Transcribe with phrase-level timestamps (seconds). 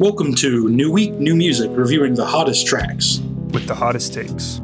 [0.00, 3.18] Welcome to New Week, New Music, reviewing the hottest tracks
[3.50, 4.56] with the hottest takes.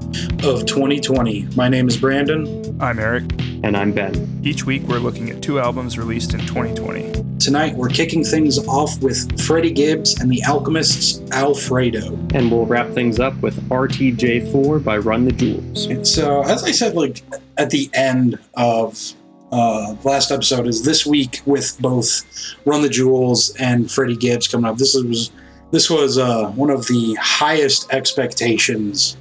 [0.43, 1.49] of 2020.
[1.55, 2.75] My name is Brandon.
[2.81, 3.25] I'm Eric.
[3.63, 4.41] And I'm Ben.
[4.43, 7.39] Each week we're looking at two albums released in 2020.
[7.39, 12.15] Tonight we're kicking things off with Freddie Gibbs and the Alchemist's Alfredo.
[12.33, 15.85] And we'll wrap things up with RTJ4 by Run the Jewels.
[15.85, 17.23] And so, uh, as I said, like
[17.59, 19.13] at the end of
[19.53, 22.23] uh, last episode, is this week with both
[22.65, 24.77] Run the Jewels and Freddie Gibbs coming up.
[24.77, 25.31] This was
[25.71, 29.17] this was uh, one of the highest expectations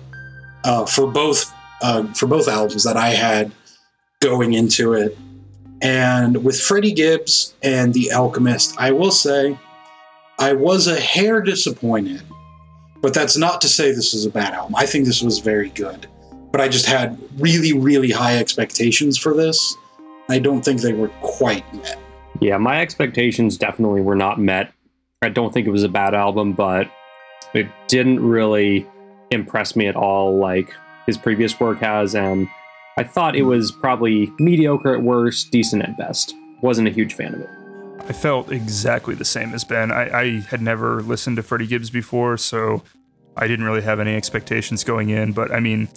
[0.63, 1.51] uh, for both
[1.81, 3.51] uh, for both albums that I had
[4.19, 5.17] going into it.
[5.81, 9.57] And with Freddie Gibbs and The Alchemist, I will say
[10.39, 12.21] I was a hair disappointed.
[13.01, 14.75] But that's not to say this is a bad album.
[14.75, 16.07] I think this was very good.
[16.51, 19.75] But I just had really, really high expectations for this.
[20.29, 21.99] I don't think they were quite met.
[22.41, 24.73] Yeah, my expectations definitely were not met.
[25.21, 26.89] I don't think it was a bad album, but
[27.53, 28.87] it didn't really
[29.31, 30.73] impress me at all like
[31.05, 32.15] his previous work has.
[32.15, 32.47] And
[32.97, 36.33] I thought it was probably mediocre at worst, decent at best.
[36.61, 37.49] Wasn't a huge fan of it.
[38.07, 39.91] I felt exactly the same as Ben.
[39.91, 42.83] I, I had never listened to Freddie Gibbs before, so
[43.37, 45.31] I didn't really have any expectations going in.
[45.31, 45.89] But I mean,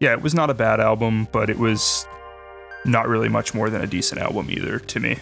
[0.00, 2.06] yeah, it was not a bad album, but it was
[2.86, 5.18] not really much more than a decent album either to me.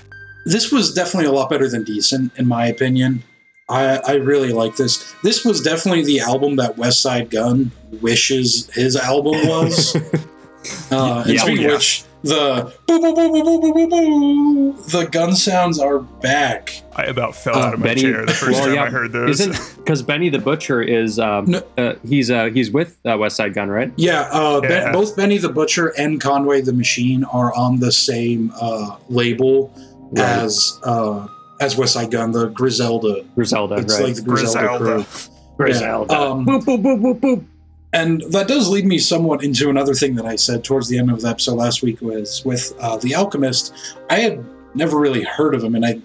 [0.46, 3.22] This was definitely a lot better than decent, in my opinion.
[3.68, 5.14] I, I really like this.
[5.22, 7.70] This was definitely the album that Westside Gunn
[8.02, 9.96] wishes his album was.
[10.90, 11.68] uh, Yeah, in yeah.
[11.68, 16.82] which the boo, boo, boo, boo, boo, boo, boo, boo, the gun sounds are back.
[16.96, 18.90] I about fell Uh, out of my Benny- chair the first well, time yeah, I
[18.90, 19.40] heard those.
[19.40, 21.62] Isn't because Benny the Butcher is um, No.
[21.78, 23.92] uh, he's uh, he's with uh, Westside Gunn, right?
[23.96, 28.52] Yeah, uh, Ben- both Benny the Butcher and Conway the Machine are on the same
[28.60, 29.72] uh, label
[30.12, 30.20] Right.
[30.24, 31.26] as uh,
[31.60, 33.24] as Westside Gunn, the Griselda.
[33.34, 34.04] Griselda, It's right?
[34.04, 35.04] like the Griselda, Griselda.
[35.04, 35.30] crew.
[35.56, 36.12] Griselda.
[36.12, 37.44] Yeah, um, boop boop boop boop boop.
[37.94, 41.10] And that does lead me somewhat into another thing that I said towards the end
[41.10, 43.72] of the episode last week was with uh, The Alchemist.
[44.10, 44.44] I had
[44.74, 46.00] never really heard of him, and I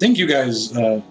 [0.00, 1.02] think you guys uh,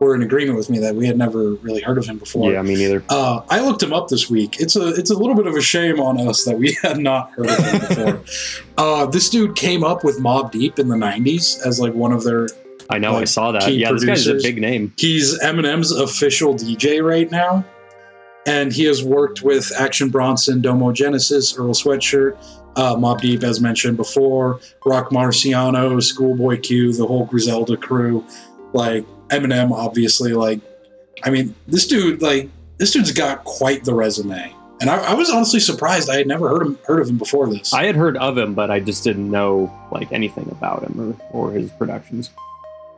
[0.00, 2.52] were in agreement with me that we had never really heard of him before.
[2.52, 3.04] Yeah, me neither.
[3.08, 4.60] Uh, I looked him up this week.
[4.60, 7.30] It's a it's a little bit of a shame on us that we had not
[7.30, 8.24] heard of him before.
[8.78, 12.24] uh, this dude came up with Mobb Deep in the '90s as like one of
[12.24, 12.48] their.
[12.90, 13.72] I know, I saw that.
[13.72, 14.92] Yeah, this guy's a big name.
[14.98, 17.64] He's Eminem's official DJ right now,
[18.46, 22.36] and he has worked with Action Bronson, Domo Genesis, Earl Sweatshirt,
[22.76, 28.24] uh, Mobb Deep, as mentioned before, Rock Marciano, Schoolboy Q, the whole Griselda crew.
[28.72, 30.32] Like Eminem, obviously.
[30.32, 30.60] Like,
[31.22, 32.48] I mean, this dude, like,
[32.78, 34.54] this dude's got quite the resume.
[34.80, 36.10] And I, I was honestly surprised.
[36.10, 37.72] I had never heard him heard of him before this.
[37.72, 41.50] I had heard of him, but I just didn't know like anything about him or,
[41.50, 42.30] or his productions.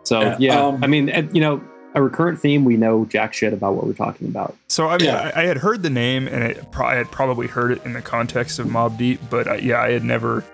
[0.04, 1.62] So Yeah, yeah, um, I mean, you know,
[1.94, 2.64] a recurrent theme.
[2.64, 4.56] We know jack shit about what we're talking about.
[4.68, 5.30] So I mean, Yeah.
[5.34, 7.92] I, I had heard the name, and it, pro- I had probably heard it in
[7.92, 10.44] the context of Mobb Deep, but I, yeah, I had never,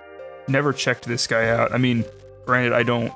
[0.49, 1.73] never checked this guy out.
[1.73, 2.05] I mean,
[2.47, 3.12] granted, I don't,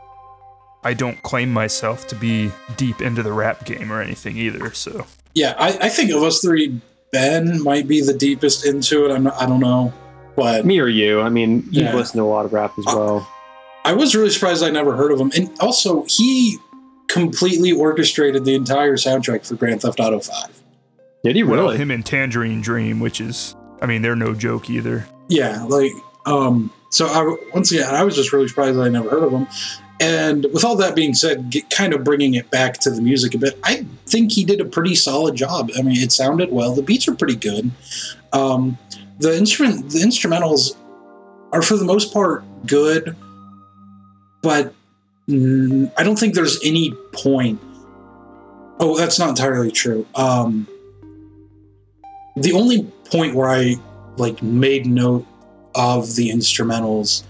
[0.83, 4.73] I don't claim myself to be deep into the rap game or anything either.
[4.75, 6.81] So yeah, I, I think of us three,
[7.13, 9.13] Ben might be the deepest into it.
[9.15, 9.93] I'm not, I don't know,
[10.37, 11.21] but Me or you?
[11.21, 11.95] I mean, you've Yeah.
[11.95, 13.29] listened to a lot of rap as Uh, well.
[13.87, 15.31] I was really surprised I never heard of him.
[15.37, 16.59] And also, he
[17.09, 20.63] completely orchestrated the entire soundtrack for Grand Theft Auto 5.
[21.23, 21.79] Did he well, really?
[21.79, 25.07] him and Tangerine Dream, which is, I mean, they're no joke either.
[25.29, 25.93] Yeah, like,
[26.27, 29.47] um, so I, once again, I was just really surprised I never heard of him.
[30.01, 33.35] And with all that being said, get, kind of bringing it back to the music
[33.35, 35.71] a bit, I think he did a pretty solid job.
[35.79, 36.75] I mean, it sounded well.
[36.75, 37.71] The beats are pretty good.
[38.33, 38.77] Um,
[39.19, 40.77] the instrument, the instrumentals
[41.53, 43.17] are for the most part good,
[44.43, 44.75] but
[45.29, 47.61] I don't think there's any point.
[48.79, 50.07] Oh, that's not entirely true.
[50.15, 50.69] Um,
[52.37, 53.77] the only point where I
[54.17, 55.27] like made note
[55.75, 57.25] of the instrumentals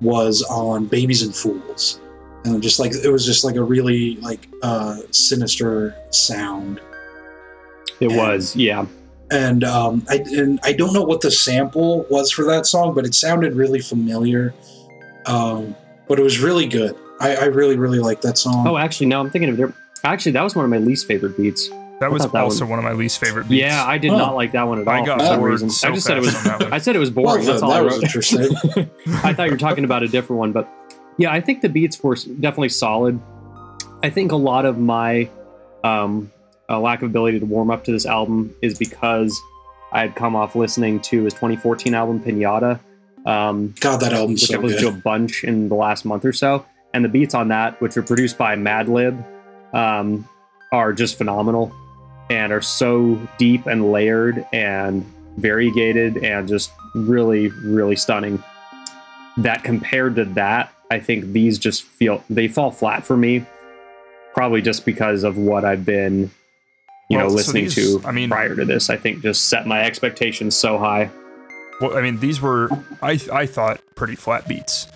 [0.00, 2.00] was on Babies and Fools.
[2.44, 6.80] And just like it was just like a really like uh sinister sound.
[8.00, 8.86] It was, yeah.
[9.30, 13.04] And um I and I don't know what the sample was for that song, but
[13.04, 14.54] it sounded really familiar.
[15.26, 15.74] Um
[16.06, 16.96] but it was really good.
[17.20, 18.66] I, I really, really like that song.
[18.66, 19.72] Oh, actually, no, I'm thinking of it.
[20.04, 21.68] Actually, that was one of my least favorite beats.
[22.00, 23.60] That was thought that also one- one of my least favorite beats.
[23.60, 24.16] Yeah, I did Oh.
[24.18, 25.68] not like that one at all I got for some reason.
[25.70, 26.34] so I just said it was.
[26.36, 26.72] on that one.
[26.72, 27.44] I said it was boring.
[27.44, 28.04] then, That's all that I was wrote.
[28.04, 28.48] interesting.
[29.24, 30.68] I thought you were talking about a different one, but
[31.16, 33.18] yeah, I think the beats were definitely solid.
[34.04, 35.28] I think a lot of my
[35.82, 36.30] um,
[36.68, 39.36] uh, lack of ability to warm up to this album is because
[39.90, 42.78] I had come off listening to his 2014 album Pinata,
[43.26, 46.24] um, God, that album's which so I've listened to a bunch in the last month
[46.24, 46.64] or so,
[46.94, 49.24] and the beats on that, which were produced by Madlib,
[49.74, 50.28] um,
[50.72, 51.72] are just phenomenal
[52.30, 55.04] and are so deep and layered and
[55.36, 58.42] variegated and just really, really stunning.
[59.38, 63.44] That compared to that, I think these just feel they fall flat for me.
[64.34, 66.30] Probably just because of what I've been,
[67.08, 68.90] you Well, know, so listening these- to I mean- prior to this.
[68.90, 71.10] I think just set my expectations so high.
[71.80, 72.68] Well, I mean, these were
[73.02, 74.88] I I thought pretty flat beats.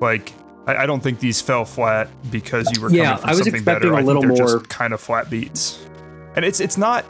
[0.00, 0.32] Like
[0.66, 3.38] I, I don't think these fell flat because you were coming Yeah, from I was
[3.38, 3.94] something expecting better.
[3.94, 5.86] a I little think they're more- just kind of flat beats,
[6.36, 7.04] and it's it's not.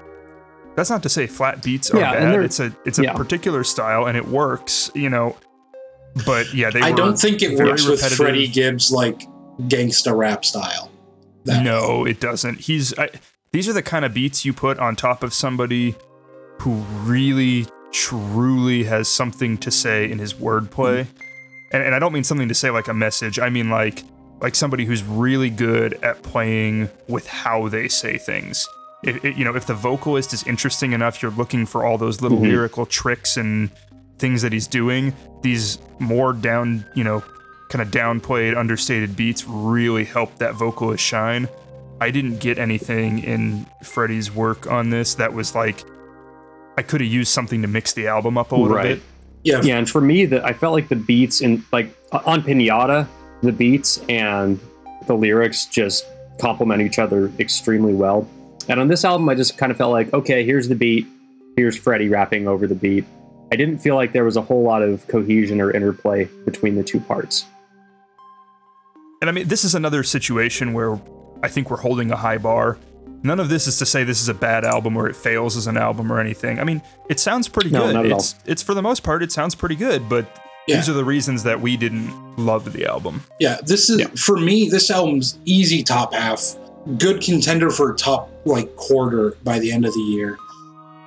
[0.77, 2.43] That's not to say flat beats are Yeah, bad.
[2.43, 3.13] It's a it's a yeah.
[3.15, 5.37] particular style and it works, you know.
[6.27, 8.17] But yeah, they I were don't think it very works with repetitive.
[8.19, 9.23] Freddie Gibbs like
[9.63, 10.91] gangsta rap style.
[11.45, 12.59] That- No, it doesn't.
[12.61, 13.09] He's I,
[13.53, 15.95] these are the kind of beats you put on top of somebody
[16.61, 16.73] who
[17.05, 21.07] really truly has something to say in his wordplay.
[21.75, 23.39] And, and I don't mean something to say like a message.
[23.39, 24.05] I mean like
[24.41, 28.67] like somebody who's really good at playing with how they say things.
[29.03, 32.21] If, if- you know, if the vocalist is interesting enough, you're looking for all those
[32.21, 32.49] little Mhm.
[32.51, 33.71] lyrical tricks and
[34.19, 35.13] things that he's doing.
[35.43, 37.23] These more down, you know,
[37.71, 41.49] kind of downplayed, understated beats really help that vocalist shine.
[42.01, 45.85] I didn't get anything in Freddie's work on this that was like
[46.77, 48.97] I could have used something to mix the album up a little Right.
[48.97, 49.03] bit.
[49.45, 53.07] Yeah, Yeah, and for me, that I felt like the beats in like on Pinata,
[53.43, 54.59] the beats and
[55.07, 56.07] the lyrics just
[56.41, 58.29] complement each other extremely well.
[58.69, 61.07] And on this album, I just kind of felt like, okay, here's the beat,
[61.57, 63.05] here's Freddie rapping over the beat.
[63.53, 66.83] I didn't feel like there was a whole lot of cohesion or interplay between the
[66.83, 67.45] two parts.
[69.21, 71.01] And I mean, this is another situation where
[71.43, 72.79] I think we're holding a high bar.
[73.25, 75.67] None of this is to say this is a bad album or it fails as
[75.67, 76.59] an album or anything.
[76.61, 77.95] I mean, it sounds pretty No, good.
[77.95, 78.19] not at all.
[78.19, 80.27] it's it's for the most part it sounds pretty good, but
[80.69, 80.77] Yeah.
[80.77, 83.23] these are the reasons that we didn't love the album.
[83.41, 83.59] yeah.
[83.65, 84.07] This is Yeah.
[84.17, 84.69] for me.
[84.69, 86.57] This album's easy top half.
[86.99, 90.37] Good contender for top like quarter by the end of the year.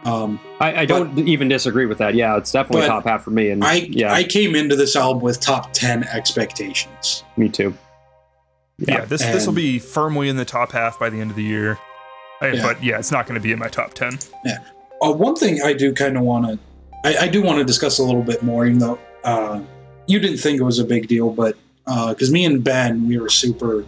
[0.06, 2.16] Um, I, I don't even disagree with that.
[2.16, 3.50] Yeah, it's definitely top half for me.
[3.52, 7.24] And I yeah, I came into this album with top ten expectations.
[7.36, 7.76] me too.
[8.80, 11.44] Yeah, this this will be firmly in the top half by the end of the
[11.44, 11.78] year.
[12.42, 12.62] I- Yeah.
[12.64, 14.20] But yeah, it's not going to be in my top 10.
[15.02, 16.60] Uh, one thing I do kind of want to,
[17.06, 19.62] I, I do want to discuss a little bit more, even though uh,
[20.08, 21.56] you didn't think it was a big deal, but
[21.86, 23.86] because me and Ben, we were super,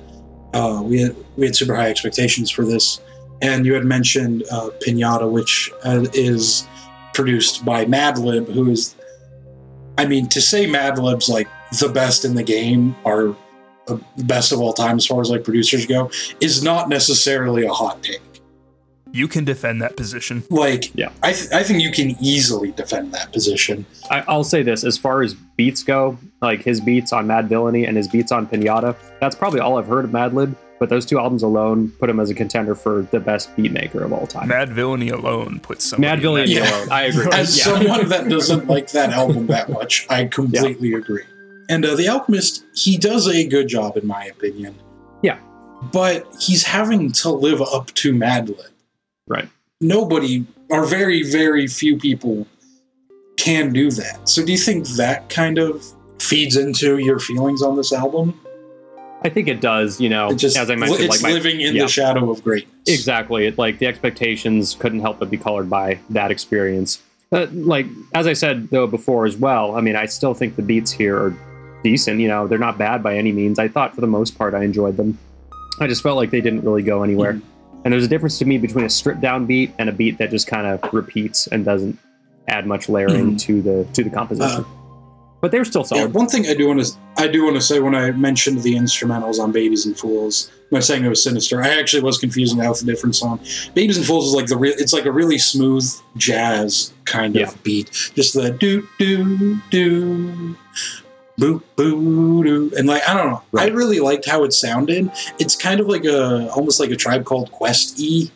[0.54, 3.01] uh, we had we had super high expectations for this,
[3.42, 6.68] and you had mentioned uh, Pinata, which uh, is
[7.13, 8.96] produced by Madlib, who is,
[9.98, 11.48] I mean, to say Madlib's like
[11.80, 13.36] the best in the game or
[13.88, 16.10] the best of all time as far as like producers go,
[16.40, 18.22] is not necessarily a hot take.
[19.12, 20.44] You can defend that position.
[20.50, 21.10] Like, Yeah.
[21.24, 23.86] I, th- I think you can easily defend that position.
[24.12, 27.98] I, I'll say this: as far as beats go, like his beats on Madvillainy and
[27.98, 30.56] his beats on Pinata, that's probably all I've heard of Madlib.
[30.80, 34.02] But those two albums alone put him as a contender for the best beat maker
[34.02, 34.48] of all time.
[34.48, 36.70] Madvillainy alone puts some Madvillainy Yeah.
[36.78, 37.28] alone, I agree.
[37.34, 37.64] As Yeah.
[37.66, 41.24] someone that doesn't like that album that much, I completely agree.
[41.68, 44.74] And uh, The Alchemist, he does a good job, in my opinion.
[45.22, 45.40] Yeah.
[45.92, 48.70] But he's having to live up to Madlib.
[49.30, 49.48] Right.
[49.80, 52.46] Nobody, or very, very few people,
[53.38, 54.28] can do that.
[54.28, 55.86] So do you think that kind of
[56.20, 58.38] feeds into your feelings on this album?
[59.22, 60.01] I think it does.
[60.01, 61.84] You know, just, as I mentioned, it's like my, living in yeah.
[61.84, 62.74] the shadow of greatness.
[62.88, 63.48] Exactly.
[63.48, 67.01] It, like the expectations couldn't help but be colored by that experience.
[67.32, 69.75] Uh, like as I said though before as well.
[69.75, 71.36] I mean, I still think the beats here are
[71.84, 72.20] decent.
[72.20, 73.60] You know, they're not bad by any means.
[73.60, 75.18] I thought for the most part I enjoyed them.
[75.80, 77.34] I just felt like they didn't really go anywhere.
[77.34, 77.49] Mm-hmm.
[77.86, 80.31] And there's a difference to me between a stripped down beat and a beat that
[80.31, 81.98] just kind of repeats and doesn't
[82.48, 83.39] add much layering Mhm.
[83.41, 84.63] to the to the composition.
[84.65, 84.67] Uh,
[85.41, 87.79] but they're still Yeah, one thing I do want to I do want to say
[87.79, 91.24] when I mentioned the instrumentals on Babies and Fools, when I was saying it was
[91.24, 93.39] sinister, I actually was confusing that with a different song.
[93.74, 97.63] Babies and Fools is like the real it's like a really smooth jazz kind of
[97.63, 100.55] beat, just the do do do.
[101.39, 103.72] Boo boo doo, and like I don't know, Right.
[103.72, 105.10] I really liked how it sounded.
[105.39, 108.29] It's kind of like a almost like a tribe called Quest E.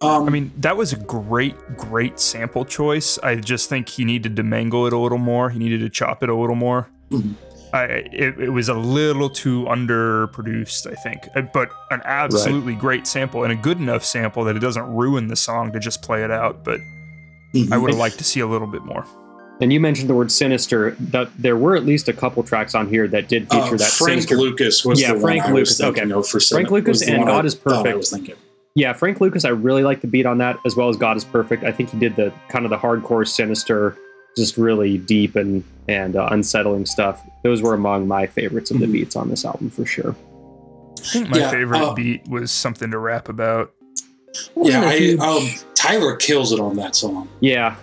[0.00, 3.18] Um, I mean, that was a great, great sample choice.
[3.18, 5.50] I just think he needed to mangle it a little more.
[5.50, 6.88] He needed to chop it a little more.
[7.10, 7.34] Mhm.
[7.72, 13.06] I, it, it was a little too underproduced, I think, Uh, but an absolutely great
[13.06, 16.22] sample and a good enough sample that it doesn't ruin the song to just play
[16.22, 16.64] it out.
[16.64, 16.80] But
[17.54, 17.72] mhm.
[17.72, 19.04] I would have liked to see a little bit more.
[19.60, 20.92] And you mentioned the word sinister.
[21.00, 23.90] That there were at least a couple tracks on here that did feature Uh, that
[23.90, 26.18] Frank sinister Lucas was Yeah, the Frank one I was Lucas, thinking okay.
[26.20, 27.96] of for Frank Lucas and God I is thought I Perfect.
[27.98, 28.34] was thinking.
[28.74, 31.24] Yeah, Frank Lucas, I really like the beat on that, as well as God is
[31.24, 31.64] Perfect.
[31.64, 33.96] I think he did the kind of the hardcore, sinister,
[34.36, 37.20] just really deep and and uh, unsettling stuff.
[37.42, 38.92] Those were among my favorites of the Mhm.
[38.92, 40.14] beats on this album for sure.
[41.00, 43.72] I think my Yeah, favorite uh, beat was something to rap about.
[44.36, 47.26] Yeah, Wasn't a I, huge- um, Tyler kills it on that song.
[47.40, 47.76] yeah,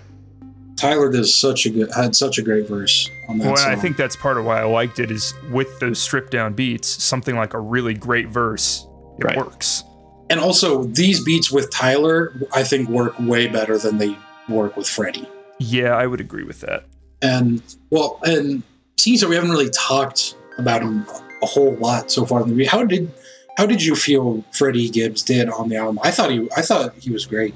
[0.90, 3.72] Tyler does such a good had such a great verse on that Well, song.
[3.72, 6.88] I think that's part of why I liked it is with those stripped down beats,
[7.04, 8.86] something like a really great verse,
[9.20, 9.38] it Right.
[9.38, 9.84] works.
[10.30, 14.16] and also these beats with Tyler, I think work way better than they
[14.50, 15.28] work with Freddie.
[15.60, 16.86] Yeah, I would agree with that.
[17.22, 17.62] And
[17.92, 18.64] well, and
[18.98, 21.06] Caesar, we haven't really talked about him
[21.44, 22.70] a whole lot so far in the review.
[22.70, 23.12] How did
[23.58, 26.00] how did you feel Freddie Gibbs did on the album?
[26.04, 27.54] I thought he I thought he was great.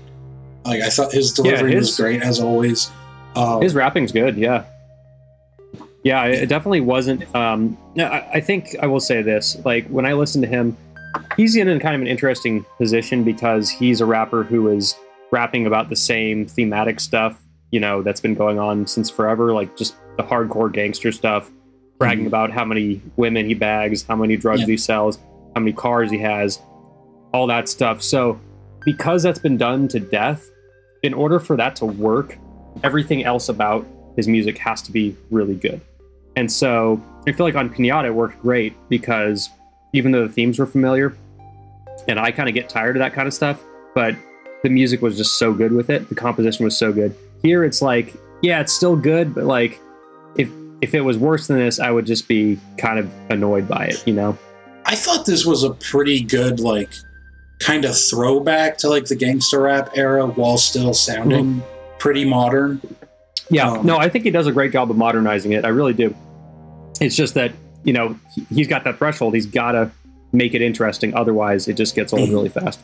[0.63, 2.89] Like I thought his delivery was his- great as always.
[3.36, 4.38] Um, his rapping's good.
[4.38, 4.63] Yeah,
[6.03, 7.33] yeah, it definitely wasn't.
[7.36, 10.75] Um, I, I think I will say this: like when I listen to him,
[11.38, 14.95] he's in a kind of an interesting position because he's a rapper who is
[15.31, 17.39] rapping about the same thematic stuff,
[17.71, 21.51] you know, that's been going on since forever, like just the hardcore gangster stuff,
[22.00, 22.27] bragging Mhm.
[22.29, 24.67] about how many women he bags, how many drugs Yeah.
[24.67, 25.19] he sells,
[25.55, 26.59] how many cars he has,
[27.31, 28.01] all that stuff.
[28.01, 28.39] So,
[28.86, 30.50] because that's been done to death,
[31.03, 32.38] in order for that to work,
[32.83, 33.85] everything else about
[34.15, 35.81] his music has to be really good.
[36.35, 39.49] And so, I feel like on Pinata it worked great because
[39.93, 41.15] even though the themes were familiar,
[42.07, 43.61] and I kind of get tired of that kind of stuff,
[43.93, 44.15] but
[44.63, 46.09] the music was just so good with it.
[46.09, 47.15] The composition was so good.
[47.41, 49.79] Here it's like, yeah, it's still good, but like
[50.35, 50.49] if
[50.81, 54.03] if it was worse than this, I would just be kind of annoyed by it,
[54.07, 54.38] you know?
[54.85, 56.89] I thought this was a pretty good like
[57.59, 61.78] kind of throwback to like the gangster rap era while still sounding mm-hmm.
[61.99, 62.81] Pretty modern.
[63.51, 65.65] Yeah, Um, no, I think he does a great job of modernizing it.
[65.65, 66.15] I really do.
[67.01, 67.51] It's just that,
[67.83, 69.33] you know, he- he's got that threshold.
[69.35, 69.91] He's got to
[70.31, 71.13] make it interesting.
[71.15, 72.79] Otherwise, it just gets old really fast.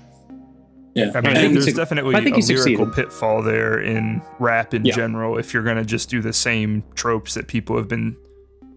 [0.95, 1.11] Yeah.
[1.13, 2.93] I mean, I think there's definitely I think a he lyrical succeeded.
[2.93, 4.95] pitfall there in rap in Yeah.
[4.95, 5.37] general.
[5.37, 8.15] If you're going to just do the same tropes that people have been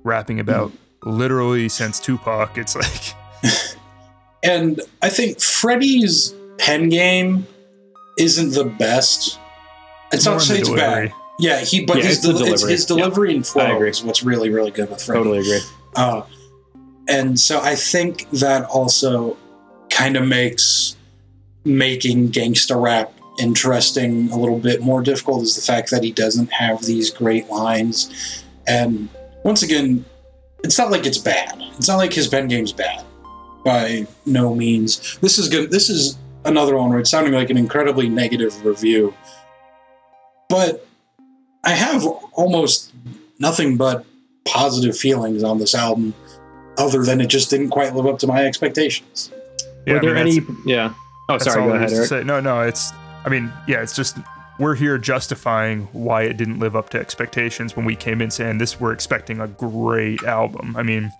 [0.02, 0.48] rapping Mm-hmm.
[0.48, 0.72] about
[1.04, 3.14] literally since Tupac, it's like,
[4.42, 7.46] And I think Freddie's pen game
[8.18, 9.38] isn't the best.
[10.12, 11.12] It's not to in say the it's bad.
[11.38, 12.72] Yeah, he but Yeah, his, it's the del- it's delivery.
[12.72, 13.90] his delivery and I flow agree.
[13.90, 15.18] is what's really really good with Freddie.
[15.20, 15.60] Totally agree.
[15.96, 16.22] Uh,
[17.08, 19.36] and so I think that also
[19.90, 20.96] kind of makes
[21.64, 26.52] making gangsta rap interesting a little bit more difficult is the fact that he doesn't
[26.52, 28.42] have these great lines.
[28.66, 29.08] And
[29.44, 30.04] once again,
[30.64, 31.54] it's not like it's bad.
[31.76, 33.04] It's not like his pen game's bad
[33.64, 35.18] by no means.
[35.20, 35.70] This is good.
[35.70, 39.14] This is another one where it's sounding like an incredibly negative review.
[40.48, 40.86] But
[41.64, 42.92] I have almost
[43.38, 44.04] nothing but
[44.44, 46.14] positive feelings on this album,
[46.78, 49.30] other than it just didn't quite live up to my expectations.
[49.86, 50.40] Yeah, Were I mean, there any?
[50.64, 50.94] Yeah.
[51.28, 51.62] Oh, sorry.
[51.62, 52.08] Go ahead, Eric.
[52.08, 52.24] say.
[52.24, 52.92] No, no, it's,
[53.24, 54.16] I mean, yeah, it's just,
[54.58, 58.58] we're here justifying why it didn't live up to expectations when we came in saying
[58.58, 60.74] this, we're expecting a great album.
[60.76, 61.12] I mean,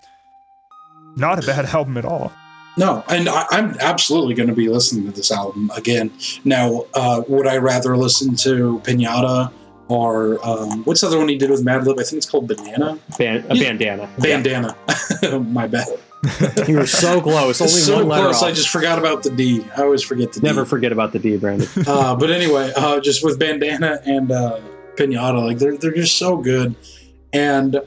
[1.17, 2.33] not a bad album at all.
[2.77, 6.13] No, and I, I'm absolutely going to be listening to this album again.
[6.45, 9.51] Now, uh, would I rather listen to Pinata
[9.89, 11.99] or um, what's the other one he did with Madlib?
[11.99, 13.73] I think it's called Banana Ban- a Yeah.
[13.73, 14.09] bandana.
[14.19, 14.77] Bandana.
[15.41, 15.87] My bad.
[16.69, 17.61] You were so close.
[17.61, 18.43] Only so one letter close.
[18.43, 19.65] I just forgot about the D.
[19.77, 20.69] I always forget the Never D.
[20.69, 21.69] forget about the D, Brandon.
[21.87, 24.61] uh, but anyway, uh, just with Bandana and uh,
[24.97, 26.75] Pinata, like they're they're just so good.
[27.33, 27.81] And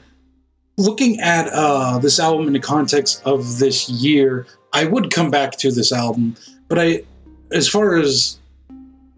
[0.78, 5.52] looking at uh, this album in the context of this year, I would come back
[5.58, 6.36] to this album.
[6.68, 7.02] But I,
[7.52, 8.38] as far as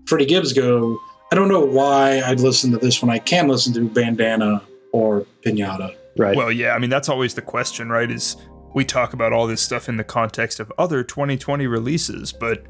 [0.07, 0.99] Freddie Gibbs go,
[1.33, 5.27] I don't know why I'd listen to this when I can listen to Bandana or
[5.45, 5.95] Pinata.
[6.17, 6.37] Right.
[6.37, 8.11] Well, yeah, I mean, that's always the question, right?
[8.11, 8.37] Is
[8.75, 12.65] we talk about all this stuff in the context of other 2020 releases, but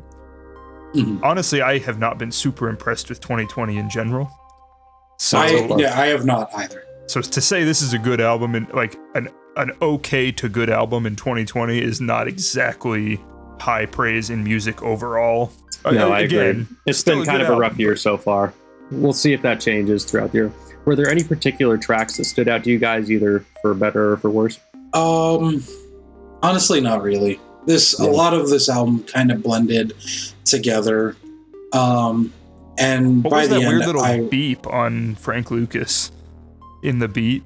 [0.95, 1.21] Mhm.
[1.23, 4.31] honestly, I have not been super impressed with 2020 in general.
[5.19, 5.49] So, I
[5.79, 6.83] yeah, I have not either.
[7.07, 10.71] so to say this is a good album and like an an okay to good
[10.71, 13.21] album in 2020 is not exactly
[13.61, 15.53] high praise in music overall.
[15.85, 16.67] no, Uh, I agree.
[16.87, 18.53] It's still been kind good of a album, rough year so far.
[18.91, 20.53] We'll see if that changes throughout the year.
[20.85, 24.17] Were there any particular tracks that stood out to you guys, either for better or
[24.19, 24.59] for worse?
[24.93, 25.63] Um,
[26.43, 27.41] honestly, not really.
[27.67, 28.07] This Yeah.
[28.07, 29.95] a lot of this album kind of blended
[30.45, 31.17] together.
[31.73, 32.33] Um,
[32.79, 36.11] and What by was the that end, weird little I beep on Frank Lucas
[36.83, 37.43] in the beat?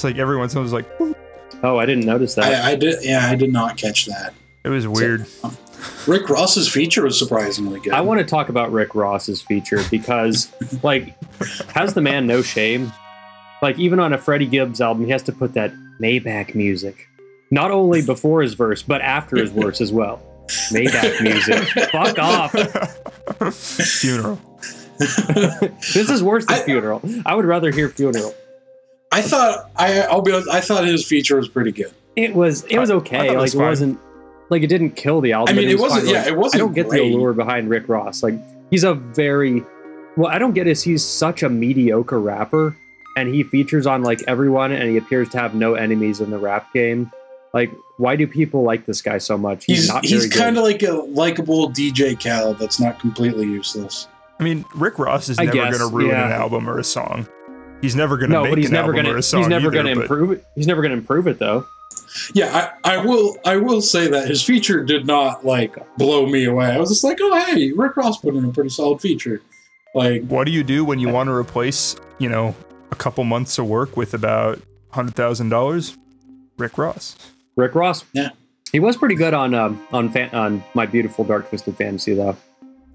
[0.00, 2.64] It's like every once in a while, it was like Oh, I didn't notice that.
[2.64, 4.32] I, I did yeah I did not catch that.
[4.64, 5.26] it was weird.
[5.44, 5.54] Um,
[6.06, 7.92] Rick Ross's feature was surprisingly good.
[7.92, 10.50] I want to talk about Rick Ross's feature because,
[10.82, 11.14] like,
[11.72, 12.90] has the man no shame?
[13.60, 17.06] Like, even on a Freddie Gibbs album, he has to put that Maybach music,
[17.50, 20.22] not only before his verse but after his verse as well.
[20.72, 21.62] Maybach music.
[21.90, 22.52] Fuck off.
[24.00, 24.40] Funeral.
[24.98, 27.02] this is worse than I- Funeral.
[27.26, 28.34] I would rather hear Funeral.
[29.12, 31.92] I thought I I'll be honest, I thought his feature was pretty good.
[32.16, 33.16] It was it was I- I okay.
[33.18, 33.98] thought it like was it wasn't
[34.50, 35.54] like it didn't kill the album.
[35.54, 36.04] I mean, but it was wasn't.
[36.06, 36.14] fine.
[36.14, 36.54] Yeah, Like, it wasn't.
[36.62, 37.08] I don't get great.
[37.08, 38.22] the allure behind Rick Ross.
[38.22, 38.34] Like
[38.70, 39.62] he's a very
[40.16, 40.28] well.
[40.30, 42.76] I don't get is he's such a mediocre rapper,
[43.16, 46.38] and he features on like everyone, and he appears to have no enemies in the
[46.38, 47.10] rap game.
[47.52, 49.64] Like, why do people like this guy so much?
[49.64, 50.38] He's not he's very good.
[50.38, 54.06] kind of like a likable DJ Khaled that's not completely useless.
[54.38, 56.26] I mean, Rick Ross is I never guess, going to ruin yeah.
[56.26, 57.26] an album or a song.
[57.80, 59.40] He's never going to no, make but he's an never album gonna or a song
[59.40, 60.44] he's never gonna improve it.
[60.54, 61.66] He's never gonna improve it though.
[62.34, 66.44] Yeah, I, I will I will say that his feature did not like blow me
[66.44, 66.66] away.
[66.66, 69.40] I was just like, oh hey, Rick Ross put in a pretty solid feature.
[69.94, 72.54] Like What do you do when you want to replace, you know,
[72.92, 74.60] a couple months of work with about
[74.90, 75.96] hundred thousand dollars?
[76.58, 77.16] Rick Ross.
[77.56, 78.04] Rick Ross.
[78.12, 78.30] Yeah.
[78.72, 82.36] he was pretty good on um, on fan, on my beautiful dark twisted fantasy though.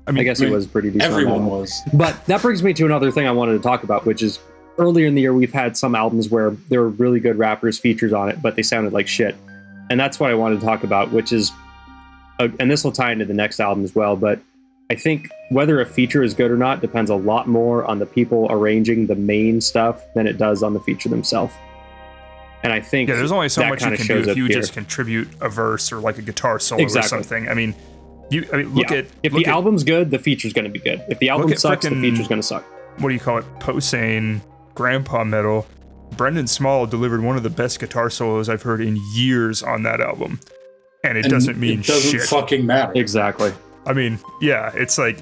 [0.07, 1.11] I mean, I guess I mean, he was pretty decent.
[1.11, 1.61] everyone one.
[1.61, 1.81] was.
[1.93, 4.39] But that brings me to another thing I wanted to talk about, which is
[4.77, 8.13] earlier in the year we've had some albums where there were really good rappers features
[8.13, 9.35] on it, but they sounded like shit.
[9.89, 11.51] And that's what I wanted to talk about, which is,
[12.39, 14.15] uh, and this will tie into the next album as well.
[14.15, 14.39] But
[14.89, 18.05] I think whether a feature is good or not depends a lot more on the
[18.05, 21.53] people arranging the main stuff than it does on the feature themselves.
[22.63, 24.59] And I think yeah, there's only so much you can do if you here.
[24.59, 27.19] just contribute a verse or like a guitar solo Exactly.
[27.19, 27.47] or something.
[27.47, 27.75] I mean,
[28.31, 28.97] you I mean, look Yeah.
[28.97, 31.03] at if look the at, album's good, the feature's going to be good.
[31.07, 32.65] If the album sucks, frickin- the feature's going to suck.
[32.99, 33.45] what do you call it?
[33.59, 34.41] Posehn,
[34.75, 35.65] Grandpa Metal.
[36.17, 39.99] Brendan Small delivered one of the best guitar solos I've heard in years on that
[39.99, 40.39] album,
[41.03, 42.21] and it And doesn't mean it doesn't shit.
[42.29, 42.91] fucking matter.
[42.95, 43.51] Exactly.
[43.87, 45.17] I mean, yeah, it's like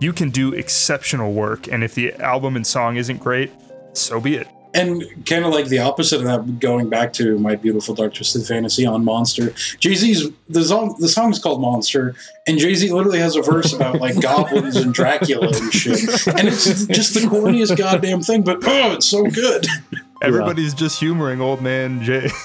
[0.00, 3.52] you can do exceptional work, and if the album and song isn't great,
[3.92, 4.48] so be it.
[4.74, 8.44] And kind of like the opposite of that, going back to my beautiful dark twisted
[8.44, 9.50] fantasy on Monster.
[9.78, 10.96] Jay Z's the song.
[10.98, 12.16] The song's called Monster,
[12.48, 16.00] and Jay Z literally has a verse about like goblins and Dracula and shit.
[16.26, 19.66] And it's just the corniest goddamn thing, but oh, it's so good.
[20.22, 22.28] Everybody's just humoring old man Jay.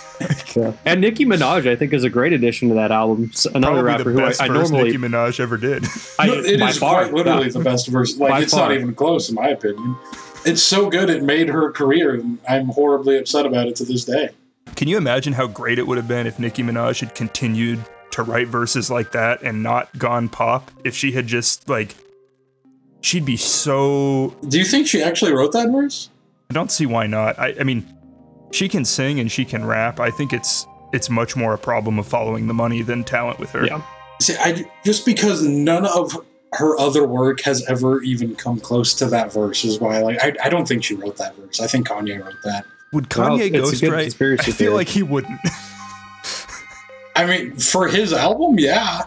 [0.56, 0.74] Yeah.
[0.84, 3.30] And Nicki Minaj, I think, is a great addition to that album.
[3.32, 5.86] S- Another Probably rapper the who I, best I normally Nicki Minaj ever did.
[6.18, 7.52] I, No, it by is far, quite literally yeah.
[7.52, 8.18] the best verse.
[8.18, 8.68] Like it's far.
[8.68, 9.96] not even close, in my opinion.
[10.46, 14.06] It's so good it made her career, and I'm horribly upset about it to this
[14.06, 14.30] day.
[14.76, 18.24] Can you imagine how great it would have been if Nicki Minaj had continued to
[18.24, 20.72] write verses like that and not gone pop?
[20.84, 21.96] If she had just like,
[23.02, 24.36] she'd be so.
[24.48, 26.10] Do you think she actually wrote that verse?
[26.50, 27.38] I don't see why not.
[27.38, 27.86] I, I mean,
[28.52, 30.00] she can sing and she can rap.
[30.00, 33.52] I think it's it's much more a problem of following the money than talent with
[33.52, 33.66] her.
[33.66, 33.82] Yeah.
[34.22, 36.18] See, I just because none of
[36.54, 40.00] her other work has ever even come close to that verse is why.
[40.02, 41.60] Like, I, I don't think she wrote that verse.
[41.60, 42.66] I think Kanye wrote that.
[42.92, 43.50] Would Kanye it's a
[43.86, 44.02] good ghostwrite?
[44.04, 44.74] conspiracy I feel theory.
[44.74, 45.40] like he wouldn't.
[47.16, 49.02] I mean, for his album, yeah.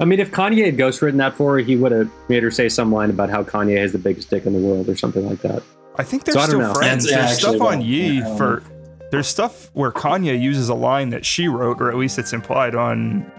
[0.00, 2.68] I mean, if Kanye had ghostwritten that for her, he would have made her say
[2.68, 5.40] some line about how Kanye has the biggest dick in the world or something like
[5.42, 5.62] that.
[5.96, 6.72] I think they're So still know.
[6.74, 7.08] friends.
[7.10, 8.62] Yeah, There's stuff on well, Yee I for.
[9.10, 12.74] There's stuff where Kanye uses a line that she wrote, or at least it's implied
[12.74, 13.30] on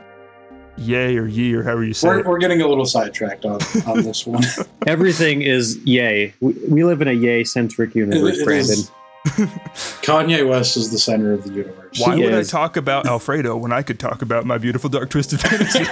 [0.77, 2.25] Yay or ye or however you say We're, it.
[2.25, 4.43] we're getting a little sidetracked on, on this one.
[4.87, 6.33] Everything is yay.
[6.39, 8.71] We, we live in a yay centric universe, It- it Brandon.
[8.79, 8.91] is-
[10.01, 11.99] Kanye West is the center of the universe.
[11.99, 15.11] Why He would I talk about Alfredo when I could talk about my beautiful dark
[15.11, 15.79] twisted fantasy?
[15.85, 15.87] and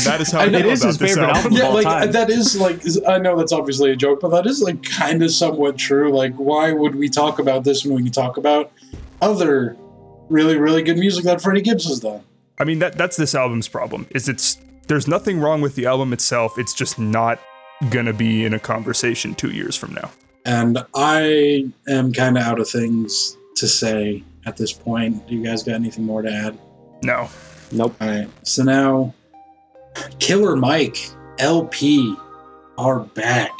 [0.00, 1.36] that is how I, I know feel it is about his this favorite album.
[1.36, 1.52] album.
[1.52, 2.12] of yeah, all like time.
[2.12, 5.22] that is like is- I know that's obviously a joke, but that is like kind
[5.22, 6.12] of somewhat true.
[6.12, 8.72] Like, why would we talk about this when we can talk about
[9.22, 9.76] other
[10.28, 12.22] really really good music that Freddie Gibbs has done?
[12.58, 14.06] I mean that that's this album's problem.
[14.10, 16.58] Is it's there's nothing wrong with the album itself.
[16.58, 17.40] It's just not
[17.90, 20.10] gonna be in a conversation two years from now.
[20.44, 25.26] And I am kind of out of things to say at this point.
[25.26, 26.58] Do you guys got anything more to add?
[27.02, 27.28] No.
[27.72, 27.96] Nope.
[28.00, 28.28] All right.
[28.44, 29.12] So now,
[30.20, 30.98] Killer Mike
[31.38, 32.14] El-P
[32.78, 33.52] are back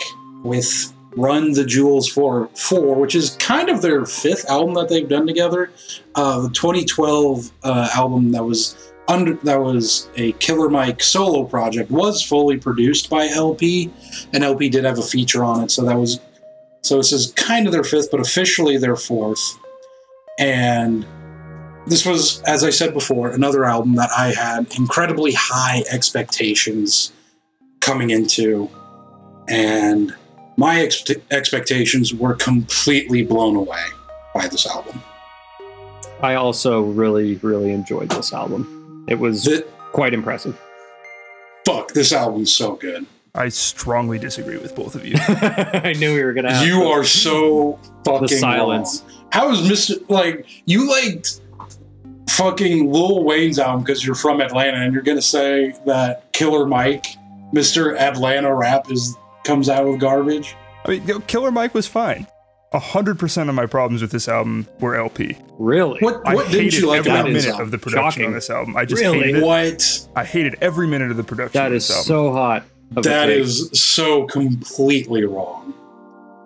[0.45, 5.09] with Run the Jewels for four, which is kind of their fifth album that they've
[5.09, 5.71] done together.
[6.15, 11.91] Uh, the 2012 uh, album that was under that was a Killer Mike solo project
[11.91, 13.91] was fully produced by El-P,
[14.33, 15.71] and El-P did have a feature on it.
[15.71, 16.21] So that was
[16.83, 19.59] so this is kind of their fifth, but officially their fourth.
[20.39, 21.07] And
[21.87, 27.13] this was, as I said before, another album that I had incredibly high expectations
[27.81, 28.69] coming into,
[29.49, 30.15] and
[30.57, 33.85] my ex- expectations were completely blown away
[34.35, 35.03] by this album.
[36.23, 39.05] I also really, really enjoyed this album.
[39.09, 40.59] It was The, quite impressive.
[41.67, 43.07] fuck, this album's so good.
[43.35, 45.15] I strongly disagree with both of you.
[45.19, 46.55] I knew we were gonna.
[46.55, 49.03] Have You are so fucking the silence.
[49.07, 49.27] wrong.
[49.31, 50.09] How is Mr.
[50.09, 51.43] like you liked
[52.31, 57.07] fucking Lil Wayne's album because you're from Atlanta and you're gonna say that Killer Mike,
[57.53, 57.95] Mr.
[57.99, 59.15] Atlanta rap is
[59.47, 60.57] comes out with garbage?
[60.85, 62.27] I mean, you know, Killer Mike was fine.
[62.75, 65.35] hundred percent of my problems with this album were El-P.
[65.59, 65.99] Really?
[66.01, 68.27] What I what didn't hated you like every about minute this of the production Shocking.
[68.27, 68.77] on this album.
[68.77, 69.19] I just Really?
[69.21, 69.43] hated it.
[69.45, 70.09] What?
[70.15, 71.59] I hated every minute of the production.
[71.59, 72.05] that of is album.
[72.05, 72.65] so hot.
[72.95, 73.39] of a That take.
[73.39, 75.73] is so completely wrong.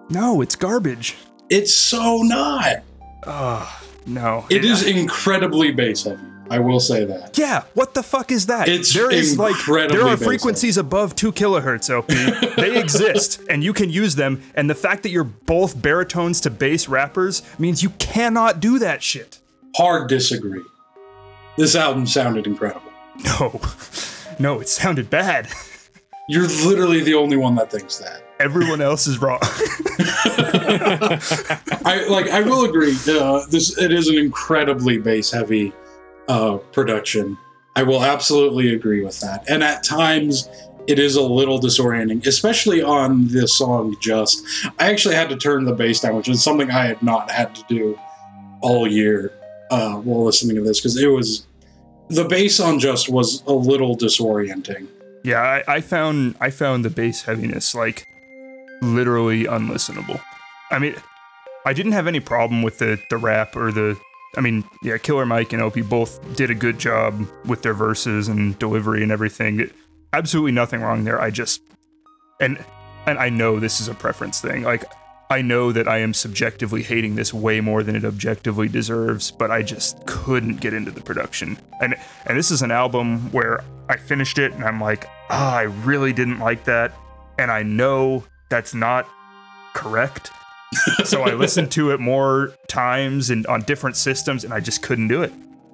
[0.08, 1.16] no, it's garbage.
[1.48, 2.76] It's so not.
[3.24, 3.68] Ugh,
[4.06, 6.22] no, It is incredibly bass heavy.
[6.50, 7.38] I will say that.
[7.38, 8.68] Yeah, what the fuck is that?
[8.68, 10.26] It's there is like there are basic.
[10.26, 12.14] frequencies above two kilohertz, El-P.
[12.60, 14.42] they exist, and you can use them.
[14.56, 19.00] And the fact that you're both baritones to bass rappers means you cannot do that
[19.00, 19.38] shit.
[19.76, 20.64] Hard disagree.
[21.56, 22.90] This album sounded incredible.
[23.24, 23.60] No,
[24.40, 25.46] no, it sounded bad.
[26.28, 28.24] You're literally the only one that thinks that.
[28.40, 29.38] Everyone else is wrong.
[31.84, 32.28] I like.
[32.28, 32.96] I will agree.
[33.08, 35.72] Uh, this it is an incredibly bass heavy
[36.30, 37.36] uh, production.
[37.76, 39.38] I will absolutely agree with that.
[39.48, 40.48] And at times,
[40.86, 44.36] it is a little disorienting, especially on the song "Just."
[44.78, 47.54] I actually had to turn the bass down, which is something I had not had
[47.56, 47.98] to do
[48.60, 49.32] all year
[49.70, 51.46] uh, while listening to this because it was
[52.08, 54.86] the bass on "Just" was a little disorienting.
[55.24, 58.06] yeah, I, I found I found the bass heaviness like
[58.82, 60.20] literally unlistenable.
[60.70, 60.94] I mean,
[61.66, 63.98] I didn't have any problem with the the rap or the.
[64.36, 68.28] I mean, yeah, Killer Mike and El-P both did a good job with their verses
[68.28, 69.70] and delivery and everything.
[70.12, 71.20] Absolutely nothing wrong there.
[71.20, 71.62] I just
[72.40, 72.64] and
[73.06, 74.62] and I know this is a preference thing.
[74.62, 74.84] Like
[75.30, 79.50] I know that I am subjectively hating this way more than it objectively deserves, but
[79.50, 81.58] I just couldn't get into the production.
[81.80, 81.94] And
[82.26, 86.12] and this is an album where I finished it and I'm like, ah, I really
[86.12, 86.92] didn't like that,
[87.38, 89.08] and I know that's not
[89.74, 90.30] correct.
[91.04, 95.08] So I listened to it more times and on different systems, and I just couldn't
[95.08, 95.32] do it.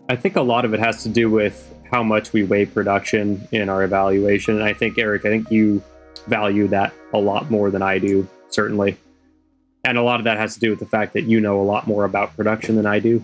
[0.09, 3.47] I think a lot of it has to do with how much we weigh production
[3.53, 4.55] in our evaluation.
[4.55, 5.83] And I think, Eric, I think you
[6.27, 8.97] value that a lot more than I do, certainly.
[9.85, 11.63] And a lot of that has to do with the fact that you know a
[11.63, 13.19] lot more about production than I do,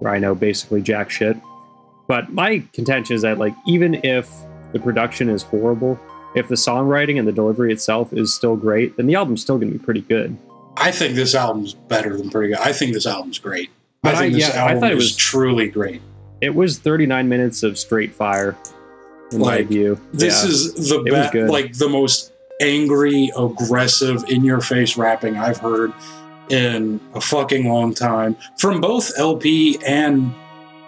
[0.00, 1.36] where I know basically jack shit.
[2.08, 4.28] But my contention is that, like, even if
[4.72, 5.98] the production is horrible,
[6.34, 9.72] if the songwriting and the delivery itself is still great, then the album's still going
[9.72, 10.36] to be pretty good.
[10.76, 12.58] I think this album's better than pretty good.
[12.60, 13.70] I think this album's great.
[14.02, 16.00] But I I- think this yeah, I album thought it was- truly great.
[16.40, 18.56] It was 39 minutes of straight fire,
[19.30, 20.00] in my Like, view.
[20.14, 20.48] This Yeah.
[20.50, 25.58] is the It was be- like the most angry, aggressive, in your face rapping I've
[25.58, 25.92] heard
[26.48, 30.32] in a fucking long time from both El-P and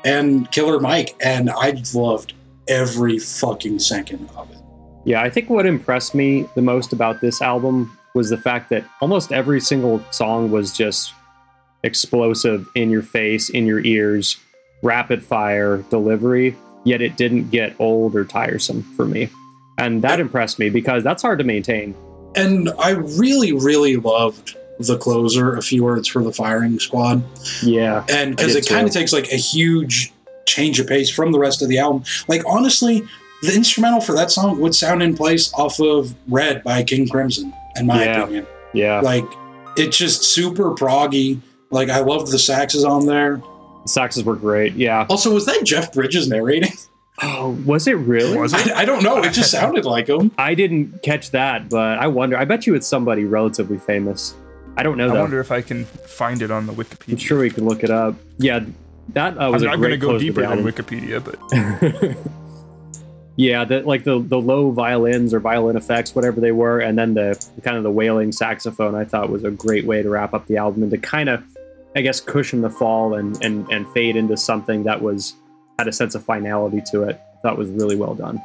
[0.04, 2.32] and Killer Mike, and I loved
[2.66, 4.56] every fucking second of it.
[5.04, 8.84] Yeah, I think what impressed me the most about this album was the fact that
[9.00, 11.14] almost every single song was just
[11.82, 14.36] explosive, in your face, in your ears,
[14.82, 19.28] rapid fire delivery, yet it didn't get old or tiresome for me.
[19.78, 21.94] And that impressed me because that's hard to maintain.
[22.34, 27.22] And I really, really loved the closer, a few words for the firing squad.
[27.62, 28.04] Yeah.
[28.10, 30.12] and because it kind of takes like a huge
[30.46, 32.04] change of pace from the rest of the album.
[32.28, 33.02] Like honestly,
[33.42, 37.52] the instrumental for that song would sound in place off of "Red" by King Crimson,
[37.76, 38.22] in my Yeah.
[38.22, 38.46] opinion.
[38.72, 39.00] Yeah.
[39.00, 39.24] Like
[39.76, 41.40] it's just super proggy.
[41.70, 43.36] Like I loved the saxes on there.
[43.84, 44.74] The saxes were great.
[44.74, 45.06] Yeah.
[45.08, 46.72] Also, was that Jeff Bridges narrating?
[47.24, 48.36] Oh, was it really?
[48.36, 48.72] Was it?
[48.74, 49.18] I, I don't know.
[49.22, 50.32] It just sounded like him.
[50.38, 52.38] I didn't catch that, but I wonder.
[52.38, 54.34] I bet you it's somebody relatively famous.
[54.78, 55.20] I don't know I though.
[55.20, 57.12] wonder if I can find it on the Wikipedia.
[57.12, 58.16] I'm sure we can look it up.
[58.38, 58.64] Yeah,
[59.10, 60.64] that uh, was I'm a not going to go deeper the than.
[60.64, 61.38] Wikipedia, but
[63.42, 67.14] yeah, the, like the the low violins or violin effects, whatever they were, and then
[67.14, 70.46] the kind of the wailing saxophone, I thought was a great way to wrap up
[70.46, 71.42] the album and to kind of,
[71.96, 75.34] I guess, cushion the fall and and and fade into something that was
[75.78, 77.20] had a sense of finality to it.
[77.38, 78.40] I thought was really well done.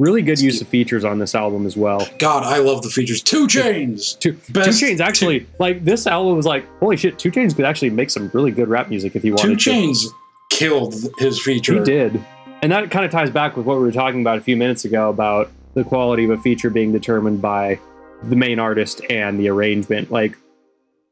[0.00, 2.08] Really good use of features on this album as well.
[2.18, 3.22] God, I love the features.
[3.22, 4.18] 2 Chainz.
[4.18, 7.18] Two, 2 Chainz actually like this album was like holy shit.
[7.18, 9.62] 2 Chainz could actually make some really good rap music if he wanted Two to.
[9.62, 10.06] Chains
[10.48, 11.74] killed his feature.
[11.74, 12.24] He did.
[12.62, 14.84] And that kind of ties back with what we were talking about a few minutes
[14.84, 17.78] ago about the quality of a feature being determined by
[18.24, 20.10] the main artist and the arrangement.
[20.10, 20.36] Like,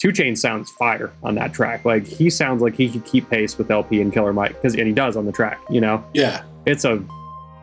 [0.00, 1.84] 2 Chainz sounds fire on that track.
[1.84, 4.86] Like, he sounds like he could keep pace with El-P and Killer Mike, because and
[4.86, 5.58] he does on the track.
[5.70, 6.42] You know, Yeah.
[6.66, 7.02] it's a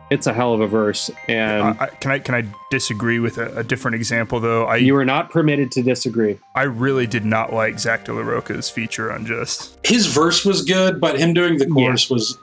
[0.08, 3.38] it's a hell of a verse, and I, I, can I can I disagree with
[3.38, 4.64] a, a different example though?
[4.66, 6.38] I you are not permitted to disagree.
[6.54, 9.78] I really did not like Zack de la Rocha's feature on Just.
[9.84, 12.38] His verse was good, but him doing the chorus was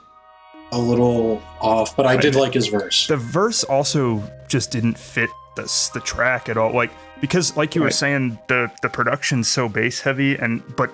[0.74, 1.96] a little off.
[1.96, 3.06] But I did like his verse.
[3.06, 6.72] The verse also just didn't fit the the track at all.
[6.72, 10.90] Like because like you were saying, the the production's so bass heavy, and but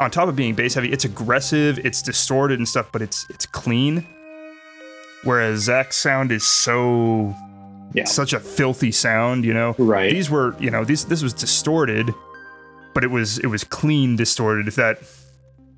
[0.00, 3.46] on top of being bass heavy, it's aggressive, it's distorted and stuff, but it's it's
[3.46, 4.06] clean.
[5.24, 7.34] Whereas Zack's sound is so
[7.94, 8.04] Yeah.
[8.04, 9.74] such a filthy sound, you know.
[9.78, 10.10] Right.
[10.12, 12.12] These were, you know, these this was distorted,
[12.94, 14.68] but it was it was clean distorted.
[14.68, 14.98] If that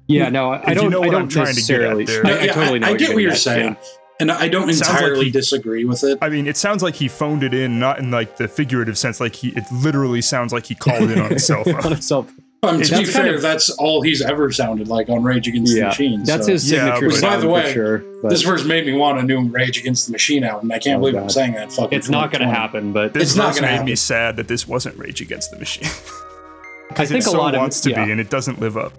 [0.08, 0.90] Yeah, no, I don't.
[0.90, 2.04] know I don't I'm trying to get at necessarily.
[2.04, 2.26] there.
[2.26, 2.86] I, No, I yeah, totally know.
[2.88, 3.76] I, what get what you're at, saying,
[4.20, 6.18] and I don't Sounds like entirely he- disagree with it.
[6.22, 9.20] I mean, it sounds like he phoned it in, not in like the figurative sense.
[9.20, 11.74] Like he, it literally sounds like he called in on his cell Yeah.
[11.76, 11.92] on phone.
[11.92, 12.34] a cell phone.
[12.64, 15.46] Um, to That's be kind fair, of- that's all he's ever sounded like on Rage
[15.46, 16.24] Against the Machine.
[16.24, 16.52] that's so.
[16.52, 18.02] his Yeah, signature but- Which, by the way, sure.
[18.28, 20.72] This verse made me want a new Rage Against the Machine album.
[20.72, 21.70] I can't Oh, believe I'm saying that.
[21.70, 22.92] Fucking it's not going to happen.
[22.92, 25.84] But This It's not gonna made me sad that this wasn't Rage Against the Machine.
[26.96, 28.04] I think it a so lot of wants to yeah.
[28.06, 28.92] be, and it doesn't live up.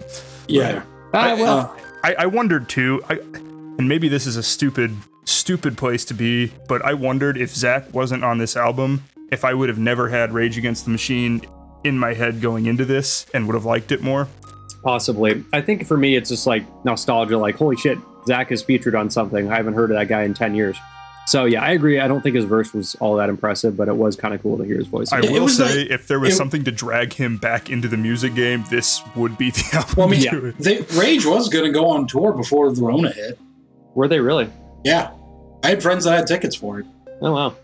[0.48, 0.82] Yeah.
[1.12, 3.14] Ah, well, Uh, I, I wondered too, I,
[3.78, 4.94] and maybe this is a stupid,
[5.24, 9.52] stupid place to be, but I wondered if Zack wasn't on this album, if I
[9.54, 11.42] would have never had Rage Against the Machine
[11.84, 14.28] in my head going into this and would have liked it more.
[14.82, 15.44] Possibly.
[15.52, 17.36] I think for me, it's just like nostalgia.
[17.36, 19.50] Like, holy shit, Zack is featured on something.
[19.50, 20.76] I haven't heard of that guy in 10 years.
[21.30, 22.00] So, yeah, I agree.
[22.00, 24.58] I don't think his verse was all that impressive, but it was kind of cool
[24.58, 25.12] to hear his voice.
[25.12, 27.96] I will say, like- if there was it- something to drag him back into the
[27.96, 29.94] music game, this would be the album.
[29.96, 30.58] well, I mean, to do it.
[30.58, 33.38] they, Rage was going to go on tour before the Rona hit.
[33.94, 34.50] Were they really?
[34.84, 35.12] Yeah.
[35.62, 36.86] I had friends that had tickets for it.
[37.22, 37.56] Oh, wow.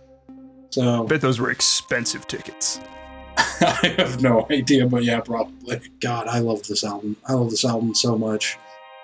[0.71, 2.79] So I bet those were expensive tickets.
[3.39, 5.81] I have no idea, but yeah, probably.
[6.01, 7.17] God, I love this album.
[7.27, 8.59] I love this album so much.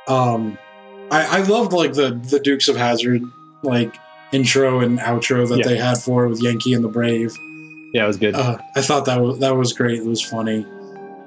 [0.09, 0.57] Um,
[1.11, 3.23] I, I loved like the the Dukes of Hazzard
[3.63, 3.95] like
[4.33, 5.67] intro and outro that Yeah.
[5.69, 7.37] they had for it with Yankee and the Brave.
[7.93, 8.35] Yeah, it was good.
[8.35, 9.99] Uh, I thought that was that was great.
[10.01, 10.67] It was funny.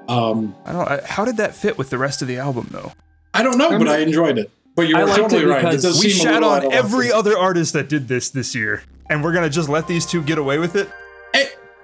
[0.08, 0.88] Um, I don't.
[0.88, 2.92] I, how did that fit with the rest of the album, though?
[3.34, 4.50] I don't know, but I enjoyed it.
[4.74, 5.72] But you're I liked it totally right.
[5.74, 8.82] It We shat on out of left every other artist that did this this year,
[9.08, 10.88] and we're gonna just let these two get away with it.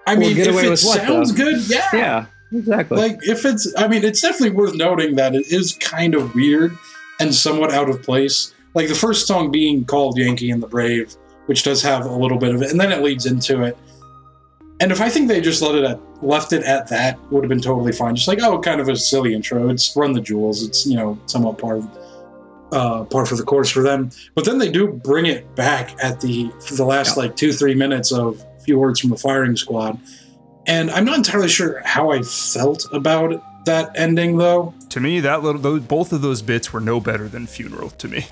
[0.04, 1.88] I Well, mean, get if it with what, sounds good, yeah.
[1.92, 2.96] yeah, exactly.
[2.98, 6.76] Like if it's, I mean, it's definitely worth noting that it is kind of weird
[7.20, 8.52] and somewhat out of place.
[8.74, 11.14] Like the first song being called "Yankee and the Brave,"
[11.46, 13.76] which does have a little bit of it, and then it leads into it.
[14.80, 17.48] And if I think they just let it at, left it at that, would have
[17.48, 18.16] been totally fine.
[18.16, 19.68] Just like, oh, kind of a silly intro.
[19.68, 20.62] It's run the jewels.
[20.64, 21.98] It's you know somewhat part of
[22.72, 24.10] uh, par for the course for them.
[24.34, 28.12] But then they do bring it back at the the last like two three minutes
[28.12, 29.98] of a few words from the firing squad.
[30.66, 34.74] And I'm not entirely sure how I felt about that ending though.
[34.90, 38.08] To me, that little, those, both of those bits were no better than "Funeral." To
[38.08, 38.26] me,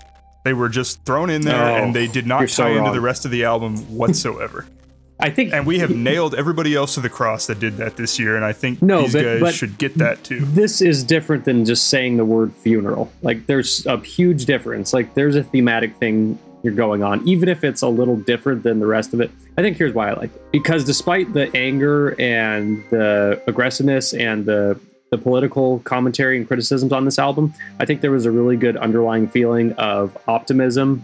[0.44, 2.70] they were just thrown in there, No, and oh, they did not you're so tie
[2.79, 4.66] into the rest of the album whatsoever.
[5.22, 8.18] I think and we have nailed everybody else to the cross that did that this
[8.18, 10.40] year, and I think No, these but- guys but- should get that too.
[10.40, 13.12] this is different than just saying the word funeral.
[13.20, 14.94] Like there's a huge difference.
[14.94, 18.81] Like there's a thematic thing you're going on, even if it's a little different than
[18.81, 19.31] the rest of it.
[19.59, 20.53] I think here's why I like it.
[20.53, 24.79] Because despite the anger and the aggressiveness and the
[25.10, 28.76] the political commentary and criticisms on this album, I think there was a really good
[28.76, 31.02] underlying feeling of optimism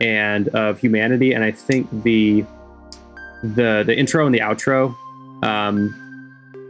[0.00, 1.32] and of humanity.
[1.32, 2.44] And I think the
[3.42, 4.94] the the intro and the outro
[5.44, 5.94] um,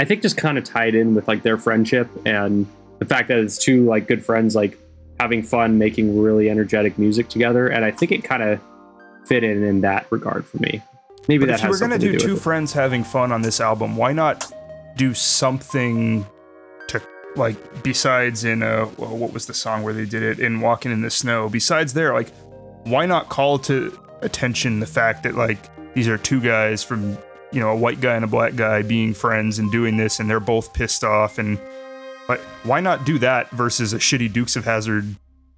[0.00, 2.66] I think just kind of tied in with like their friendship and
[2.98, 4.78] the fact that it's two like good friends like
[5.20, 8.60] having fun making really energetic music together and I think it kind of
[9.26, 10.82] fit in in that regard for me.
[11.28, 12.42] Maybe But that if you has were gonna do do two with it.
[12.42, 14.50] friends having fun on this album, why not
[14.96, 16.26] do something
[16.88, 17.02] to
[17.36, 20.92] like besides in uh well, what was the song where they did it in Walking
[20.92, 21.48] in the Snow?
[21.48, 22.32] Besides there, like
[22.84, 25.58] why not call to attention the fact that like
[25.94, 27.18] these are two guys from
[27.52, 30.28] you know a white guy and a black guy being friends and doing this, and
[30.28, 31.58] they're both pissed off and.
[32.26, 35.14] But why not do that versus a shitty Dukes of Hazzard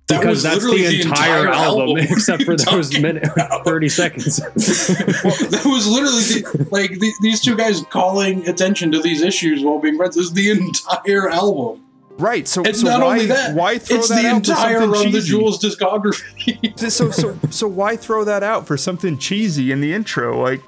[0.09, 3.65] That because was that's the literally entire, album, What are except for those minute about?
[3.65, 4.41] 30 seconds.
[4.41, 9.65] well, that was literally the, like the, these two guys calling attention to these issues
[9.65, 10.15] while being friends.
[10.15, 11.83] This is the entire album.
[12.19, 12.47] Right.
[12.47, 14.79] So, It's so not why, only that; why throw it's that the out for entire
[14.79, 15.29] something Run the cheesy?
[15.29, 16.79] Jewels discography.
[16.91, 20.41] so so so why throw that out for something cheesy in the intro?
[20.41, 20.63] Like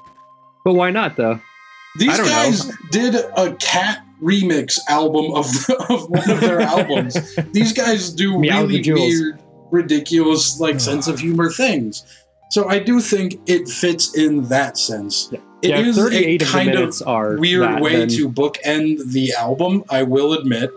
[0.65, 1.39] but why not though?
[1.97, 5.45] These I don't guys did a cat remix album of,
[5.89, 7.17] of one of their albums.
[7.53, 8.99] These guys do Meow really Jewels.
[9.01, 12.05] weird, ridiculous, like sense of humor things.
[12.51, 15.31] So I do think it fits in that sense.
[15.61, 17.03] It yeah, is a 38 of the kind of minutes
[17.39, 20.71] weird that, way then- to bookend the album, I will admit.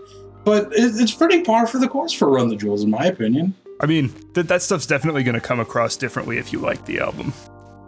[0.45, 3.55] But it, it's pretty par for the course for Run the Jewels, in my opinion.
[3.81, 6.99] I mean, that that stuff's definitely going to come across differently if you like the
[7.01, 7.33] album.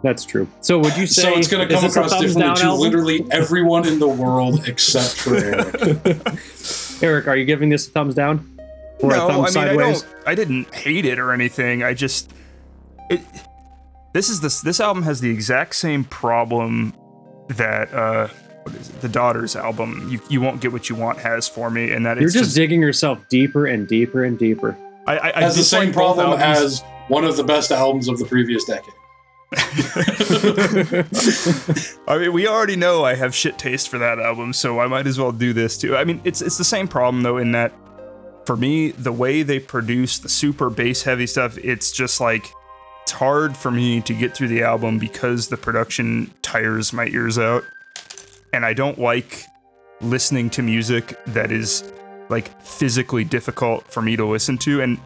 [0.05, 0.47] That's true.
[0.61, 2.79] So would you say so it's going to come across differently to album?
[2.79, 5.35] literally everyone in the world except for
[7.01, 7.01] Eric.
[7.01, 8.59] Eric, are you giving this a thumbs down?
[8.99, 10.03] Or no, a thumb I mean sideways?
[10.03, 10.27] I don't.
[10.27, 11.81] I didn't hate it or anything.
[11.81, 12.31] I just
[13.09, 13.19] it.
[14.13, 16.93] This is this this album has the exact same problem
[17.47, 18.27] that uh
[18.61, 19.01] what is it?
[19.01, 20.07] The Daughters album.
[20.11, 22.55] You you won't get what you want has for me, and that You're it's just,
[22.55, 24.77] digging yourself deeper and deeper and deeper.
[25.07, 26.63] I, I, I has the same problem albums.
[26.63, 28.93] as one of the best albums of the previous decade.
[32.07, 35.07] I mean, we already know I have shit taste for that album, so I might
[35.07, 35.95] as well do this too.
[35.95, 37.73] I mean, it's it's the same problem though in that
[38.45, 42.51] for me, the way they produce the super bass heavy stuff, it's just like
[43.03, 47.37] it's hard for me to get through the album because the production tires my ears
[47.37, 47.63] out.
[48.53, 49.43] And I don't like
[50.01, 51.91] listening to music that is
[52.29, 54.99] like physically difficult for me to listen to and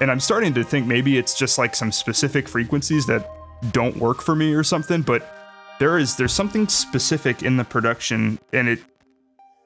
[0.00, 3.30] and I'm starting to think maybe it's just like some specific frequencies that
[3.70, 5.30] don't work for me or something, but
[5.78, 8.78] there is there's something specific in the production and it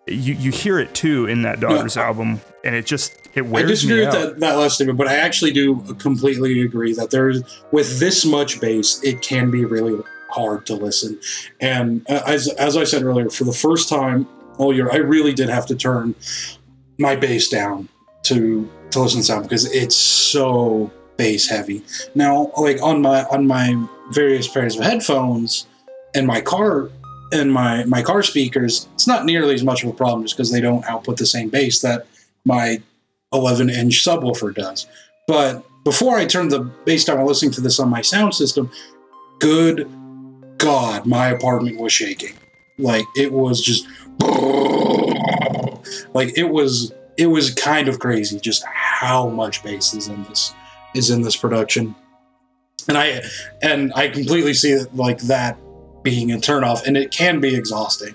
[0.06, 3.40] you you hear it too in that Daughters No, I- album and it just it
[3.40, 6.92] I wears disagree me with that, that last statement, but I actually do completely agree
[6.94, 11.18] that there's with this much bass, it can be really hard to listen.
[11.60, 15.34] And uh, as as I said earlier, for the first time all year, I really
[15.34, 16.14] did have to turn
[16.98, 17.88] my bass down
[18.24, 21.82] to to listen to sound because it's so bass heavy.
[22.14, 25.66] Now, like on my on my various pairs of headphones
[26.14, 26.90] and my car
[27.32, 30.50] and my my car speakers, it's not nearly as much of a problem just because
[30.50, 32.06] they don't output the same bass that
[32.46, 32.80] my
[33.34, 34.86] 11 inch subwoofer does.
[35.26, 38.70] But before I turned the bass down while listening to this on my sound system,
[39.38, 39.90] good
[40.56, 42.34] God, my apartment was shaking.
[42.78, 43.86] Like it was just
[46.14, 50.54] like it was it was kind of crazy just how much bass is in this
[50.94, 51.94] is in this production.
[52.88, 53.22] And I
[53.62, 55.58] and I completely see like that
[56.02, 58.14] being a turnoff and it can be exhausting.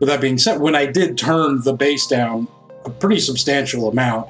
[0.00, 2.46] With that being said, when I did turn the bass down
[2.84, 4.28] a pretty substantial amount,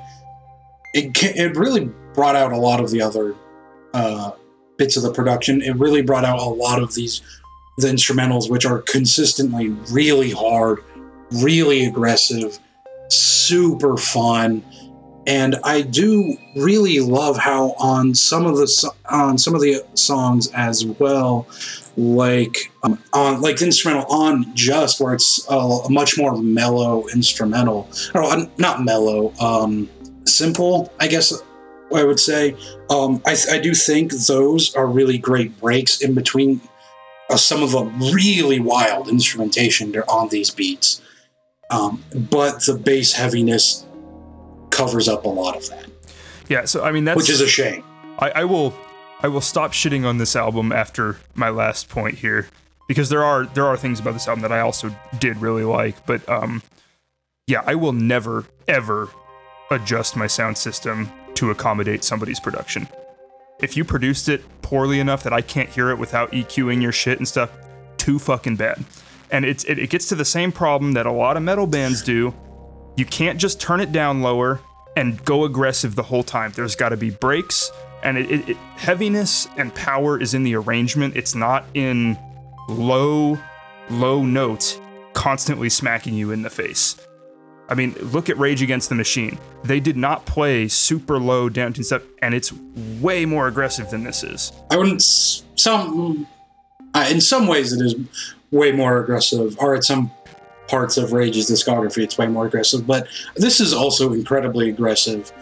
[0.95, 3.35] it it really brought out a lot of the other
[3.93, 4.33] uh,
[4.77, 5.61] bits of the production.
[5.61, 7.21] It really brought out a lot of these
[7.79, 10.81] the instrumentals, which are consistently really hard,
[11.31, 12.59] really aggressive,
[13.09, 14.65] super fun.
[15.29, 20.51] And I do really love how on some of the on some of the songs
[20.55, 21.47] as well,
[21.99, 27.91] like um, on like the instrumental on just where it's a, much more mellow instrumental.
[28.15, 29.91] Or uh, not mellow um
[30.25, 31.33] simple i guess
[31.95, 32.57] i would say.
[32.89, 36.63] Um i, I do think those are really great breaks in between
[37.29, 41.03] uh, some of the really wild instrumentation on these beats.
[41.71, 43.85] Um but the bass heaviness
[44.79, 45.87] covers up a lot of that
[46.49, 47.85] Yeah, so I mean that's which is a shame
[48.19, 48.75] I, I will
[49.21, 52.49] I will stop shitting on this album after my last point here
[52.87, 56.07] because there are there are things about this album that I also did really like,
[56.07, 56.63] but um
[57.47, 59.09] yeah, I will never ever
[59.71, 62.89] adjust my sound system to accommodate somebody's production.
[63.61, 67.19] If you produced it poorly enough that I can't hear it without EQing your shit
[67.19, 67.51] and stuff,
[67.97, 68.85] too fucking bad.
[69.31, 72.03] And it's it, it gets to the same problem that a lot of metal bands
[72.03, 72.35] do.
[72.97, 74.61] You can't just turn it down lower
[74.99, 76.53] and go aggressive the whole time.
[76.57, 77.71] There's got to be breaks,
[78.03, 81.17] and it, it, it- heaviness and power is in the arrangement.
[81.17, 82.19] It's not in
[82.69, 83.39] low,
[83.91, 84.81] low notes
[85.15, 86.97] constantly smacking you in the face.
[87.71, 89.39] I mean, look at Rage Against the Machine.
[89.63, 92.53] They did not play super low down to stuff, and it's
[93.01, 94.53] way more aggressive than this is.
[94.71, 95.03] I wouldn't.
[95.03, 96.27] Some,
[96.95, 97.95] uh, in some ways, it is
[98.51, 99.57] way more aggressive.
[99.61, 100.11] Or at some
[100.69, 102.87] parts of Rage's discography, it's way more aggressive.
[102.87, 105.33] But this is also incredibly aggressive.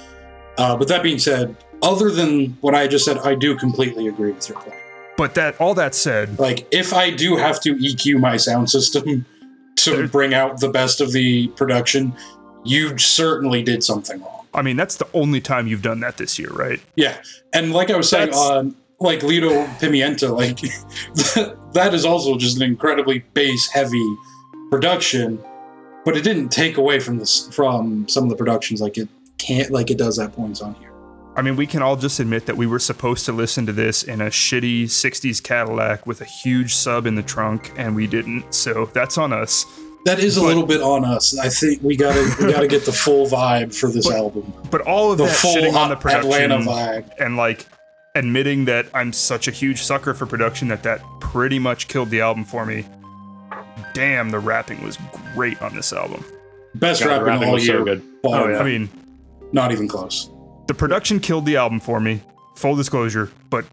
[0.58, 4.32] Uh, but that being said, other than what I just said, I do completely agree
[4.32, 4.76] with your point.
[5.16, 9.26] But that all that said, Like, if I do have to EQ my sound system
[9.76, 12.14] to bring out the best of the production,
[12.64, 14.44] you certainly did something wrong.
[14.52, 16.80] I mean, that's the only time you've done that this year, right?
[16.96, 17.20] Yeah,
[17.52, 20.60] and like I was saying on like Lido Pimienta, like
[21.74, 24.16] that is also just an incredibly bass heavy
[24.70, 25.38] production,
[26.04, 29.70] but it didn't take away from this from some of the productions like it can't
[29.70, 30.92] like it does at points on here.
[31.36, 34.02] I mean, we can all just admit that we were supposed to listen to this
[34.02, 38.54] in a shitty 60s Cadillac with a huge sub in the trunk, and we didn't.
[38.54, 39.66] So that's on us.
[40.06, 41.36] That is a But- little bit on us.
[41.38, 44.82] I think we gotta we gotta get the full vibe for this But- album, But
[44.82, 47.04] all of the that full shitting on the production Atlanta vibe.
[47.18, 47.66] and like
[48.14, 52.20] admitting that I'm such a huge sucker for production that that pretty much killed the
[52.22, 52.86] album for me.
[53.96, 54.98] Damn, the rapping was
[55.34, 56.22] great on this album.
[56.74, 57.78] Best God, rapping, rapping all was year.
[57.78, 58.02] so good.
[58.22, 58.90] bar I mean,
[59.52, 60.28] not even close.
[60.66, 62.20] the production killed the album for me.
[62.56, 63.64] Full disclosure, but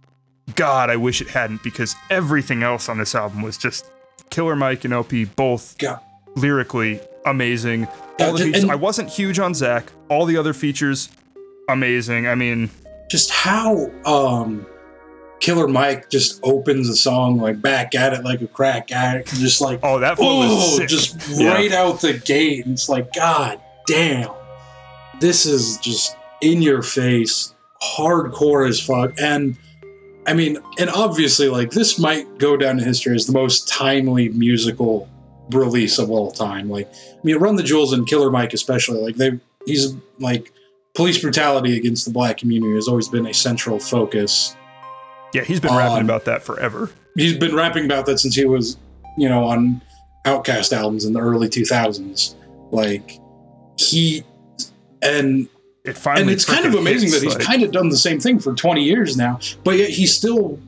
[0.55, 3.86] God, I wish it hadn't because everything else on this album was just
[4.30, 5.99] Killer Mike and El-P both God.
[6.38, 7.82] lyrically amazing.
[8.19, 9.91] Yeah, All the features, and- I wasn't huge on Zack.
[10.09, 11.09] All the other features,
[11.69, 12.28] amazing.
[12.28, 12.69] I mean,
[13.09, 14.65] just how um
[15.43, 19.59] Killer Mike just opens the song like back at it like a crack addict, just
[19.59, 21.49] like oh, that oh, just Yeah.
[21.53, 22.63] right out the gate.
[22.63, 24.31] And it's like, God damn,
[25.19, 29.19] this is just in your face, hardcore as fuck.
[29.19, 29.57] And
[30.25, 34.29] I mean, and obviously, like this might go down in history as the most timely
[34.29, 35.09] musical
[35.49, 36.69] release of all time.
[36.69, 40.53] Like, I mean, Run the Jewels and Killer Mike, especially, like they, he's like
[40.95, 44.55] police brutality against the black community has always been a central focus.
[45.34, 46.89] Yeah, he's been rapping Um, about that forever.
[47.15, 48.77] He's been rapping about that since he was,
[49.17, 49.81] you know, on
[50.25, 52.36] OutKast albums in the early 2000s.
[52.71, 53.19] Like,
[53.77, 54.23] he,
[55.01, 55.47] and
[55.86, 57.97] It finally and it's kind of amazing hits, that he's like- kind of done the
[57.97, 60.59] same thing for 20 years now, but yet he still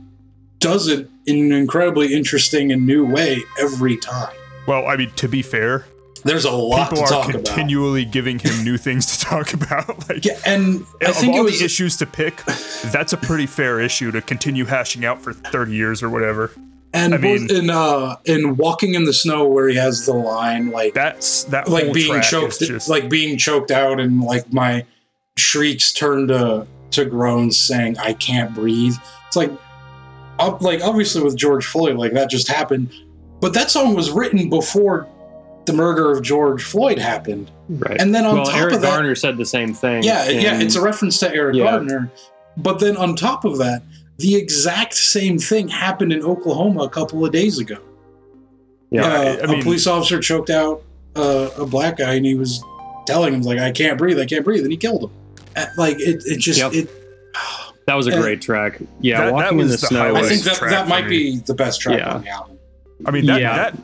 [0.60, 4.34] does it in an incredibly interesting and new way every time.
[4.68, 5.86] Well, I mean, to be fair,
[6.26, 7.46] There's a lot people to are talk about.
[7.46, 9.88] continually giving him new things to talk about.
[10.10, 12.44] Like, Yeah, and I of think all it was the issues to pick,
[12.92, 16.52] that's a pretty fair issue to continue hashing out for 30 years or whatever.
[16.94, 20.72] and I mean- in uh in Walking in the Snow where he has the line
[20.72, 24.84] like That's that like being choked just like being choked out and like my
[25.38, 28.96] shrieks turn to to groans saying I can't breathe.
[29.28, 29.52] It's like
[30.62, 32.94] like obviously with George Floyd like that just happened,
[33.42, 35.08] but that song was written before
[35.66, 37.50] the murder of George Floyd happened.
[37.70, 38.00] Right.
[38.00, 40.04] And then on well, top Eric of that Eric Garner said the same thing.
[40.04, 41.64] Yeah, yeah, it's a reference to Eric Yeah.
[41.72, 42.12] Gardner.
[42.58, 43.82] But then on top of that,
[44.18, 47.78] the exact same thing happened in Oklahoma a couple of days ago.
[48.92, 49.06] yeah.
[49.06, 50.82] Uh, I- I a mean- police officer choked out
[51.16, 52.62] uh, a black guy, and he was
[53.08, 55.12] telling him like, "I can't breathe, I can't breathe," and he killed him.
[55.56, 56.74] Uh, Like it, it just Yep.
[56.74, 56.90] it.
[57.88, 58.80] that was a great track.
[59.02, 60.16] Yeah, that- that walking in was the the snow.
[60.16, 62.14] I think that that might be the best track Yeah.
[62.16, 62.58] on the album.
[63.06, 63.56] I mean, that, Yeah.
[63.56, 63.78] that,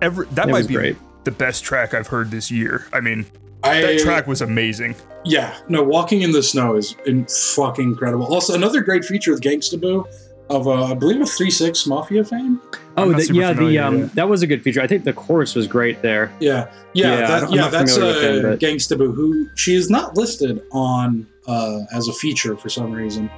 [0.00, 0.96] every, that It might be great.
[1.24, 2.86] The best track I've heard this year.
[2.92, 3.26] I mean,
[3.62, 4.94] I, that track was amazing.
[5.24, 8.26] Yeah, no, Walking in the Snow is in fucking incredible.
[8.26, 10.04] Also, another great feature with Gangsta Boo
[10.50, 12.60] of uh, I believe a three six Mafia fame.
[12.96, 14.82] Oh, the, yeah, the um, with that was a good feature.
[14.82, 16.32] I think the chorus was great there.
[16.40, 17.68] Yeah, yeah, Yeah, that, yeah.
[17.68, 22.08] That's familiar with uh, him, Gangsta Boo, who she is not listed on uh, as
[22.08, 23.30] a feature for some reason.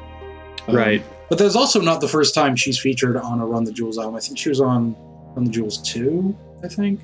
[0.67, 1.05] Um, Right.
[1.29, 4.17] but that's also not the first time she's featured on a Run the Jewels album.
[4.17, 4.97] I think she was on
[5.37, 6.37] Run the Jewels two.
[6.65, 7.01] I think.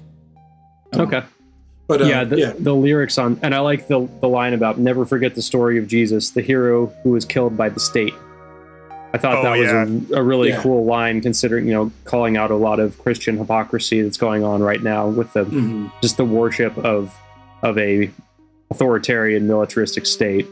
[0.95, 1.23] Um, Okay.
[1.87, 4.79] But uh, yeah, the, yeah, the lyrics on, and I like the the line about
[4.79, 8.15] never forget the story of Jesus, the hero who was killed by the state.
[9.13, 9.67] I thought Oh, that was
[10.11, 10.17] yeah.
[10.17, 10.63] a, a really Yeah.
[10.63, 14.63] cool line, considering you know calling out a lot of Christian hypocrisy that's going on
[14.63, 15.91] right now with the mhm.
[16.01, 17.13] just the worship of
[17.63, 18.09] of a
[18.71, 20.47] authoritarian militaristic state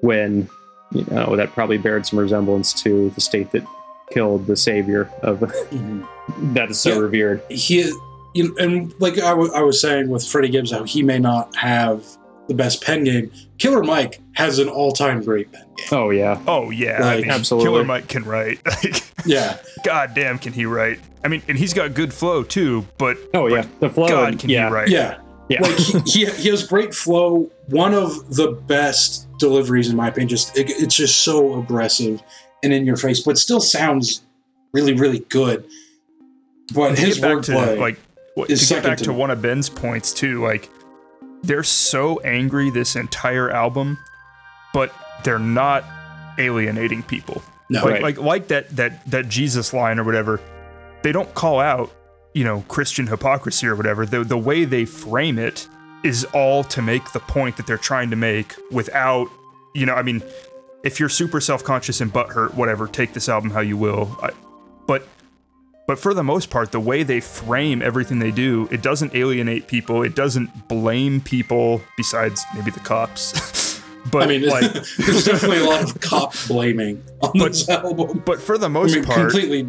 [0.00, 0.48] when
[0.92, 3.62] you know that probably bared some resemblance to the state that
[4.10, 6.06] killed the savior of Mhm.
[6.54, 6.98] that is so Yeah.
[7.00, 7.92] revered he
[8.34, 12.04] you know, and like I was saying with Freddie Gibbs, how he may not have
[12.48, 13.30] the best pen game.
[13.58, 15.86] Killer Mike has an all-time great pen game.
[15.92, 17.00] oh yeah Oh, yeah.
[17.06, 17.70] I mean, absolutely.
[17.70, 18.60] Killer Mike can write.
[19.24, 20.98] Yeah, God damn, can he write?
[21.24, 24.40] I mean, and he's got good flow too, but oh yeah the flow God, and-
[24.40, 24.88] can yeah he write?
[24.88, 25.18] yeah.
[25.48, 27.48] yeah Like he, he, he has great flow.
[27.68, 30.28] One of the best deliveries, in my opinion.
[30.28, 32.20] Just it, it's just so aggressive
[32.64, 34.22] and in your face, but still sounds
[34.72, 35.64] really, really good.
[36.74, 37.98] But to his get to wordplay, like
[38.34, 40.70] what, to get back to to one of Ben's points too, like
[41.42, 43.98] they're so angry this entire album,
[44.72, 44.92] but
[45.24, 45.84] they're not
[46.38, 47.42] alienating people.
[47.68, 48.02] no, Like Right.
[48.02, 50.40] like like that that that Jesus line or whatever.
[51.02, 51.90] They don't call out,
[52.32, 54.06] you know, Christian hypocrisy or whatever.
[54.06, 55.68] The the way they frame it
[56.04, 59.28] is all to make the point that they're trying to make without,
[59.74, 60.22] you know, I mean,
[60.82, 64.16] if you're super self-conscious and butthurt, whatever, take this album how you will.
[64.20, 64.30] I,
[64.86, 65.06] but
[65.86, 69.66] but for the most part, the way they frame everything they do, it doesn't alienate
[69.66, 70.02] people.
[70.02, 73.80] It doesn't blame people, besides maybe the cops.
[74.12, 78.22] but I mean, like, there's definitely a lot of cop blaming on But- this album.
[78.24, 79.62] but for the I most mean, part, completely.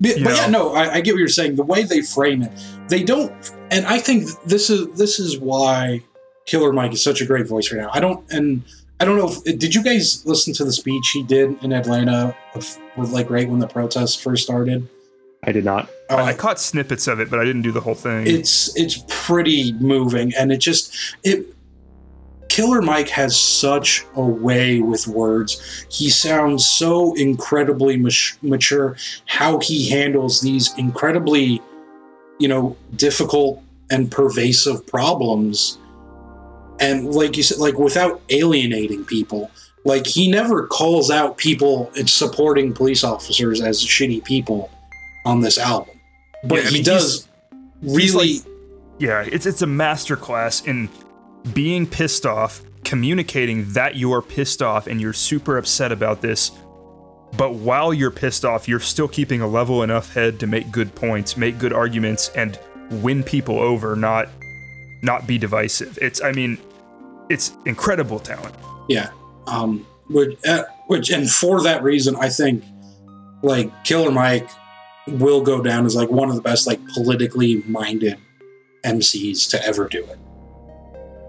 [0.00, 1.54] But, but yeah, no, I, I get what you're saying.
[1.54, 2.50] The way they frame it,
[2.88, 3.32] they don't,
[3.70, 6.02] and I think this is this is why
[6.46, 7.90] Killer Mike is such a great voice right now.
[7.92, 8.64] I don't, and
[8.98, 9.30] I don't know.
[9.46, 13.48] if Did you guys listen to the speech he did in Atlanta, with like right
[13.48, 14.88] when the protests first started?
[15.44, 15.88] I did not.
[16.08, 18.26] Uh, I, I caught snippets of it, but I didn't do the whole thing.
[18.26, 21.46] it's it's pretty moving and it just it
[22.48, 25.86] killer mike has such a way with words.
[25.90, 28.96] He sounds so incredibly mat- mature.
[29.26, 31.60] How he handles these incredibly
[32.38, 35.78] you know difficult and pervasive problems.
[36.80, 39.50] And like you said like without alienating people.
[39.84, 44.70] Like he never calls out people and supporting police officers as shitty people
[45.24, 45.98] on this album
[46.44, 47.28] but Yeah, I he does
[47.82, 48.40] really
[49.02, 50.88] yeah, it's it's a masterclass in
[51.52, 56.52] being pissed off, communicating that you are pissed off and you're super upset about this.
[57.36, 60.94] But while you're pissed off, you're still keeping a level enough head to make good
[60.94, 62.58] points, make good arguments, and
[62.90, 64.28] win people over, not
[65.02, 65.98] not be divisive.
[66.00, 66.58] It's I mean,
[67.28, 68.54] it's incredible talent.
[68.88, 69.10] Yeah.
[69.48, 72.62] Um, which, uh, which, and for that reason, I think
[73.42, 74.48] like Killer Mike
[75.08, 78.18] will go down as like one of the best like politically minded
[78.84, 80.18] MCs to ever do it.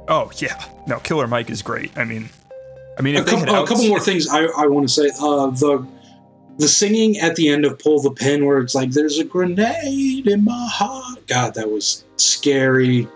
[0.08, 1.92] Oh yeah, no, Killer Mike is great.
[1.98, 2.30] I mean,
[2.98, 5.10] I mean, A they couple, had a couple more things I, I want to say.
[5.20, 5.88] Uh, the
[6.60, 10.28] the singing at the end of "Pull the Pin," where it's like "There's a grenade
[10.28, 13.08] in my heart." God, that was scary.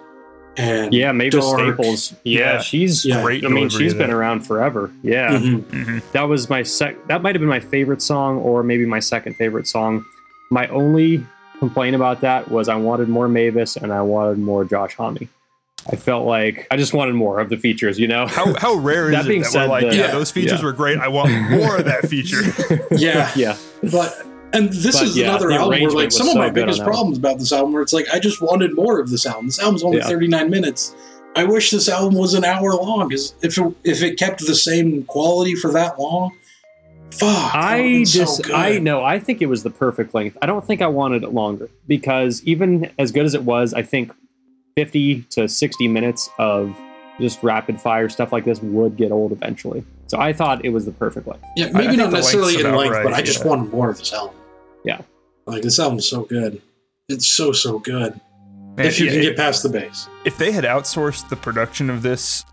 [0.59, 1.59] And Yeah, Mavis dark.
[1.75, 2.15] Staples.
[2.23, 2.59] Yeah, Yeah.
[2.61, 3.21] she's Yeah.
[3.21, 4.89] Great I mean, she's been around forever.
[5.03, 5.29] Yeah.
[5.37, 5.61] Mhm.
[5.65, 6.01] Mhm.
[6.13, 6.95] That was my sec.
[7.09, 10.03] That might have been my favorite song, or maybe my second favorite song.
[10.49, 11.25] My only
[11.59, 15.17] complaint about that was I wanted more Mavis and I wanted more Josh Homme.
[15.91, 17.97] I felt like I just wanted more of the features.
[17.99, 18.27] You know.
[18.27, 20.11] How how rare is That it being that said, we're like, the- yeah, Yeah.
[20.11, 20.65] those features Yeah.
[20.65, 20.97] were great.
[20.99, 22.41] I want more of that feature.
[22.91, 23.55] Yeah, yeah.
[23.91, 24.13] but
[24.53, 26.81] and this But, is yeah, another album where like was some of so my biggest
[26.81, 29.47] problems about this album where it's like I just wanted more of this album.
[29.47, 30.07] This album's only Yeah.
[30.07, 30.95] 39 minutes.
[31.35, 34.55] I wish this album was an hour long because if it, if it kept the
[34.55, 36.31] same quality for that long,
[37.19, 37.55] fuck.
[37.55, 38.49] I been so just.
[38.51, 40.37] I know I think it was the perfect length.
[40.41, 43.83] I don't think I wanted it longer because even as good as it was, I
[43.83, 44.11] think
[44.75, 46.75] 50 to 60 minutes of
[47.19, 49.83] just rapid fire stuff like this would get old eventually.
[50.07, 51.43] So I thought it was the perfect length.
[51.55, 53.47] Yeah, I maybe not necessarily length's in length, right, but I just yeah.
[53.47, 54.35] wanted more of this album.
[54.85, 55.01] Yeah.
[55.45, 56.61] Like this album's so good.
[57.09, 58.19] It's so so good.
[58.75, 60.07] Man, if you yeah, can get past the bass.
[60.23, 62.45] if they had outsourced the production of this,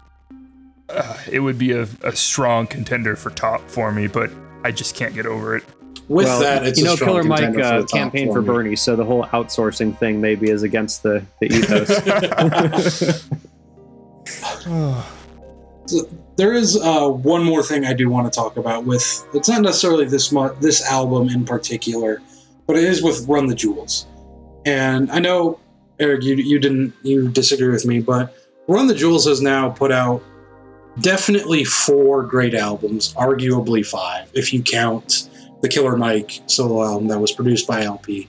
[0.89, 4.07] uh, it would be a, a strong contender for top for me.
[4.07, 4.31] But
[4.65, 5.65] I just can't get over it.
[6.09, 8.33] With well, that, it's you a know, Killer Mike contender for uh, the top campaign
[8.33, 8.43] for.
[8.43, 13.31] Bernie, so the whole outsourcing thing maybe is against the the ethos.
[16.37, 19.25] There is uh, one more thing I do want to talk about with.
[19.35, 22.21] It's not necessarily this mu- this album in particular,
[22.67, 24.07] but it is with Run the Jewels.
[24.67, 25.61] And I know
[26.01, 28.35] Eric, you you didn't you disagree with me, but
[28.67, 30.23] Run the Jewels has now put out
[31.01, 35.29] definitely four great albums, arguably five if you count
[35.63, 38.29] the Killer Mike solo album that was produced by El-P.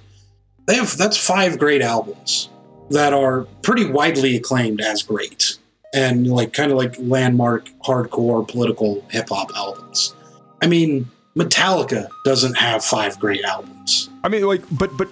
[0.68, 2.50] They have that's five great albums
[2.90, 5.58] that are pretty widely acclaimed as great
[5.94, 10.16] and like kind of like landmark hardcore political hip hop albums.
[10.62, 14.10] I mean, Metallica doesn't have five great albums.
[14.24, 15.10] I mean, like, but but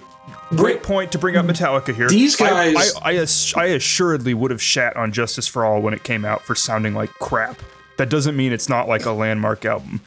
[0.54, 2.08] great point to bring up Metallica here.
[2.08, 5.80] These I- guys- I I, ass- I assuredly would have shat on Justice for All
[5.80, 7.58] when it came out for sounding like crap.
[7.98, 10.00] That doesn't mean it's not like a landmark album.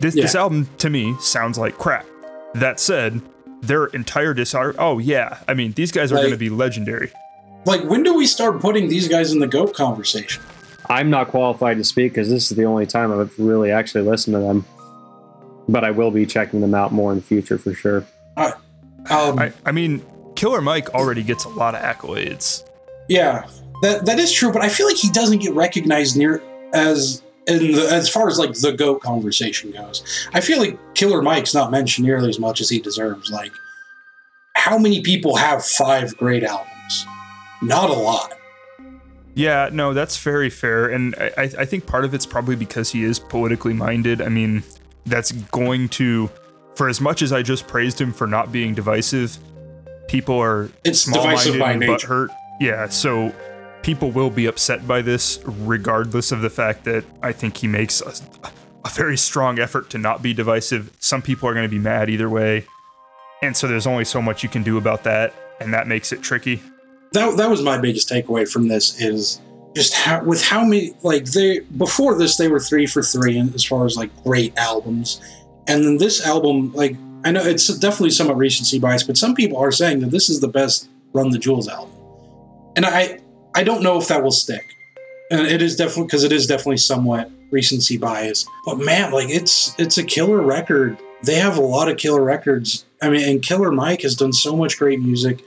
[0.00, 2.06] This this album to me sounds like crap.
[2.54, 3.20] That said,
[3.62, 4.76] their entire discography.
[4.78, 7.10] Oh yeah, I mean these guys are Like- going to be legendary.
[7.64, 10.40] Like, when do we start putting these guys in the GOAT conversation?
[10.88, 14.34] I'm not qualified to speak because this is the only time I've really actually listened
[14.34, 14.64] to them.
[15.68, 18.04] But I will be checking them out more in the future for sure.
[19.10, 20.04] Um, I I mean,
[20.34, 22.62] Killer Mike already gets a lot of accolades.
[23.08, 23.46] yeah,
[23.82, 26.42] that that is true, but I feel like he doesn't get recognized near
[26.72, 30.02] as in the, as far as like the GOAT conversation goes.
[30.32, 33.30] I feel like Killer Mike's not mentioned nearly as much as he deserves.
[33.30, 33.52] Like,
[34.54, 37.06] how many people have five great albums?
[37.62, 38.32] Not a lot.
[39.34, 42.90] Yeah, no, that's very fair, and I, I I think part of it's probably because
[42.90, 44.22] he is politically minded.
[44.22, 44.62] I mean,
[45.04, 46.30] that's going to,
[46.76, 49.38] for as much as I just praised him for not being divisive,
[50.08, 52.06] people are It's small-minded divisive by and nature.
[52.28, 52.28] butthurt.
[52.60, 53.34] Yeah, so
[53.82, 58.00] people will be upset by this, regardless of the fact that I think he makes
[58.00, 58.12] a,
[58.84, 60.90] a very strong effort to not be divisive.
[61.00, 62.66] Some people are going to be mad either way,
[63.42, 66.22] and so there's only so much you can do about that, and that makes it
[66.22, 66.62] tricky.
[67.12, 69.40] that that was my biggest takeaway from this is
[69.74, 73.52] just how with how many like they before this they were three for three in,
[73.54, 75.20] as far as like great albums
[75.68, 79.58] and then this album like i know it's definitely somewhat recency bias but some people
[79.58, 81.90] are saying that this is the best run the jewels album.
[82.76, 83.18] And i
[83.54, 84.64] i don't know if that will stick.
[85.30, 88.46] And it is definitely because it is definitely somewhat recency bias.
[88.64, 90.98] But man like it's it's a killer record.
[91.22, 92.84] They have a lot of killer records.
[93.02, 95.42] I mean and killer mike has done so much great music.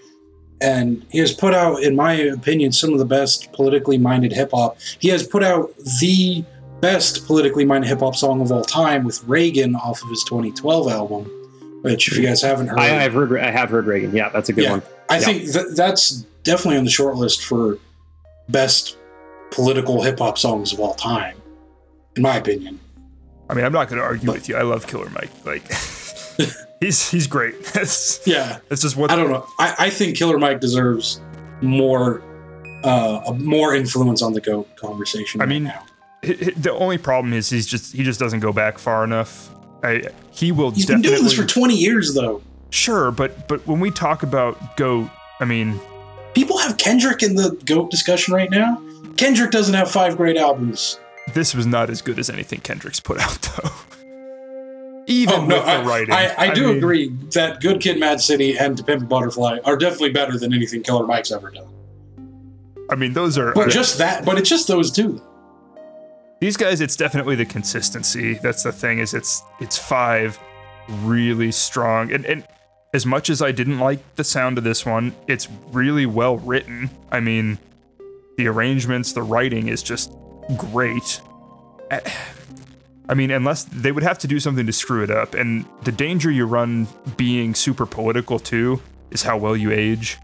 [0.62, 4.52] And he has put out, in my opinion, some of the best politically minded hip
[4.52, 4.78] hop.
[5.00, 6.44] He has put out the
[6.82, 10.92] best politically minded hip hop song of all time with Reagan off of his 2012
[10.92, 11.26] album,
[11.82, 13.38] which, if you guys haven't heard, I, I've heard.
[13.40, 14.16] I have heard Reagan.
[14.16, 14.72] Yeah, that's a good Yeah.
[14.72, 14.82] one.
[15.10, 15.26] I yeah.
[15.26, 17.78] think that that's definitely on the short list for
[18.48, 18.98] best
[19.52, 21.36] political hip hop songs of all time,
[22.16, 22.80] in my opinion.
[23.50, 24.56] I mean, I'm not going to argue with you.
[24.56, 25.32] I love Killer Mike.
[25.44, 25.68] Like,
[26.80, 27.56] he's he's great.
[27.76, 29.48] It's, Yeah, that's just what I don't know.
[29.58, 31.20] I, I think Killer Mike deserves
[31.62, 32.22] more.
[32.82, 35.42] Uh, more influence on the GOAT conversation.
[35.42, 35.84] I right mean, now.
[36.22, 39.54] The only problem is he's just he just doesn't go back far enough.
[39.84, 42.42] I he will he's been doing this for 20 years, though.
[42.70, 45.10] sure, but but when we talk about goat,
[45.40, 45.80] I mean,
[46.34, 48.82] People have Kendrick in the GOAT discussion right now.
[49.18, 51.00] Kendrick doesn't have five great albums.
[51.34, 53.70] this was not as good as anything Kendrick's put out though.
[55.08, 56.14] even Oh, no, with the I, writing.
[56.14, 59.60] I, I do mean, agree that Good Kid, Mad City, and To Pimp a Butterfly
[59.66, 61.68] are definitely better than anything Killer Mike's ever done.
[62.92, 65.22] I mean, those are But just that, but it's just those two.
[66.40, 66.82] These guys.
[66.82, 68.36] It's definitely the consistency.
[68.36, 69.00] That's the thing.
[69.00, 70.40] Is it's it's five
[71.04, 72.44] really strong and and
[72.94, 76.90] as much as I didn't like the sound of this one, it's really well written.
[77.12, 77.60] I mean,
[78.38, 80.12] the arrangements, the writing is just
[80.58, 81.22] great.
[81.92, 82.02] I-
[83.16, 86.30] mean, unless they would have to do something to screw it up, and the danger
[86.32, 86.88] you run
[87.18, 88.82] being super political too
[89.12, 90.18] is how well you age.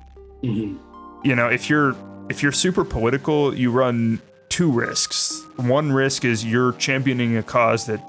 [0.43, 0.77] Mhm.
[1.23, 1.95] you know if you're
[2.29, 4.19] if you're super political you run
[4.55, 5.45] two risks.
[5.57, 8.01] One risk is you're championing a cause that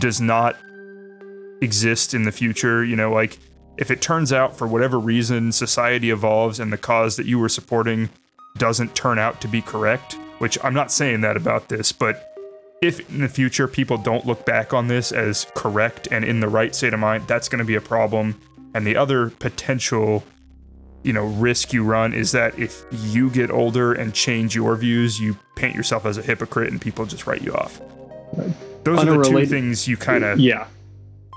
[0.00, 0.56] does not
[1.62, 3.38] exist in the future you know like
[3.76, 7.48] if it turns out for whatever reason society evolves and the cause that you were
[7.48, 8.10] supporting
[8.58, 12.32] doesn't turn out to be correct which i'm not saying that about this but
[12.82, 16.48] if in the future people don't look back on this as correct and in the
[16.48, 18.38] right state of mind that's going to be a problem.
[18.74, 20.24] And the other potential
[21.02, 25.20] you know risk you run is that if you get older and change your views
[25.20, 27.80] you paint yourself as a hypocrite and people just write you off.
[28.84, 30.66] Those are the two things you kind of Yeah.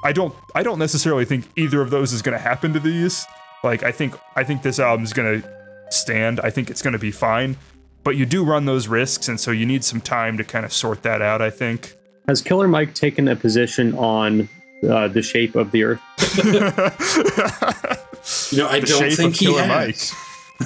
[0.03, 3.26] i don't i don't necessarily think either of those is going to happen to these.
[3.63, 5.49] Like i think i think this album's going to
[5.89, 6.39] stand.
[6.41, 7.57] I think it's going to be fine.
[8.03, 10.72] But you do run those risks and so you need some time to kind of
[10.74, 11.95] sort that out i think.
[12.28, 14.49] Has Killer Mike taken a position on
[14.89, 16.01] uh, the shape of the Earth?
[18.51, 20.11] You know, I the don't think he killer has.
[20.11, 20.19] mike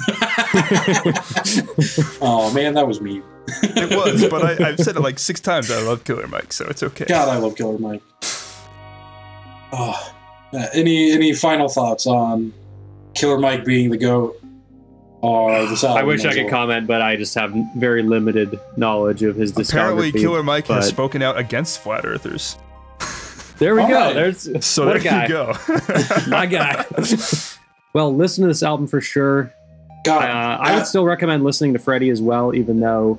[2.22, 3.20] Oh man, that was me.
[3.62, 6.64] it was but I, i've said it like six times i love killer mike so
[6.68, 8.00] it's okay God, I love Killer Mike.
[9.72, 10.14] Oh,
[10.72, 12.52] any any final thoughts on
[13.14, 14.40] Killer Mike being the goat
[15.20, 15.98] or this album?
[15.98, 16.50] I wish I could well?
[16.50, 19.68] comment, but I just have very limited knowledge of his discography.
[19.74, 22.56] Apparently, Killer Mike has spoken out against flat earthers.
[23.60, 23.94] There we All go.
[23.94, 24.14] right.
[24.14, 25.22] There's So what a there guy.
[25.24, 25.54] you go.
[26.28, 26.84] My guy.
[27.92, 29.52] well, listen to this album for sure.
[30.04, 33.18] God, Uh, I would still recommend listening to Freddie as well, even though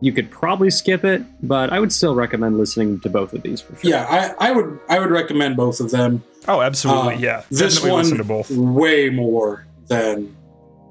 [0.00, 1.22] you could probably skip it.
[1.42, 3.90] But I would still recommend listening to both of these for sure.
[3.90, 6.22] yeah, I, I would I would recommend both of them.
[6.46, 7.14] oh, absolutely.
[7.14, 7.42] Uh, yeah.
[7.50, 8.50] This Definitely one listen to both.
[8.50, 10.36] way more than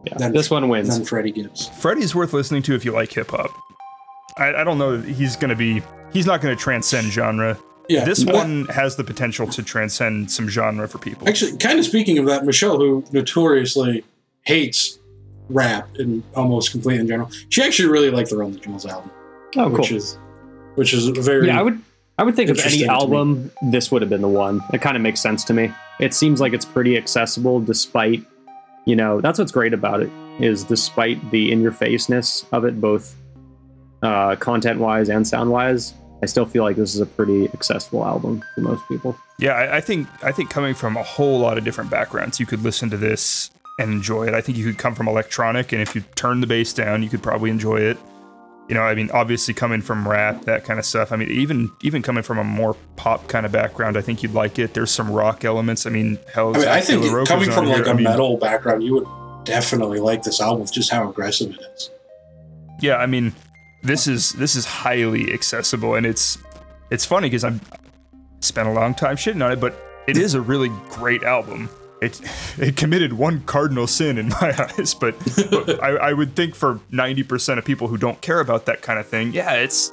[0.05, 0.97] Yeah, Then- this one wins.
[0.97, 1.67] than Freddie Gibbs.
[1.79, 3.51] Freddie's worth listening to if you like hip hop.
[4.37, 7.55] I, I don't know he's going to be, he's not going to transcend genre.
[7.93, 11.27] Yeah, This but- one has the potential to transcend some genre for people.
[11.29, 14.03] Actually, kind of speaking of that, Michelle, who notoriously
[14.45, 14.97] hates
[15.49, 19.11] rap and almost completely in general, she actually really liked the Run the Jewels album,
[19.57, 19.71] oh, cool.
[19.71, 20.17] which is
[20.75, 21.79] which is very Yeah, I would.
[22.17, 24.61] I would think of any album, this would have been the one.
[24.71, 25.71] It kind of makes sense to me.
[25.99, 28.23] It seems like it's pretty accessible, despite,
[28.85, 33.15] you know, that's what's great about it is despite the in-your-faceness of it, both
[34.03, 35.95] uh, content-wise and sound-wise.
[36.23, 39.17] I still feel like this is a pretty accessible album for most people.
[39.37, 42.45] Yeah, I, I think I think coming from a whole lot of different backgrounds, you
[42.45, 44.33] could listen to this and enjoy it.
[44.33, 47.09] I think you could come from electronic, and if you turn the bass down, you
[47.09, 47.97] could probably enjoy it.
[48.69, 51.11] You know, I mean, obviously coming from rap, that kind of stuff.
[51.11, 54.33] I mean, even even coming from a more pop kind of background, I think you'd
[54.33, 54.73] like it.
[54.73, 55.85] There's some rock elements.
[55.85, 57.77] I mean, hell, I mean, I think De coming on from here.
[57.79, 61.09] like a I mean, metal background, you would definitely like this album with just how
[61.09, 61.89] aggressive it is.
[62.79, 63.33] yeah, I mean,
[63.83, 66.37] this is this is highly accessible, and it's
[66.89, 67.61] it's funny because I've
[68.39, 69.75] spent a long time shitting on it, but
[70.07, 71.69] it is a really great album.
[72.01, 72.19] It
[72.57, 75.15] it committed one cardinal sin in my eyes, but,
[75.51, 78.81] but I, I would think for ninety percent of people who don't care about that
[78.81, 79.91] kind of thing, yeah, it's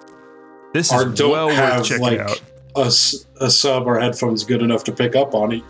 [0.72, 2.40] this Or is well worth checking like out.
[2.76, 2.92] a,
[3.40, 5.62] a sub or headphones good enough to pick up on it.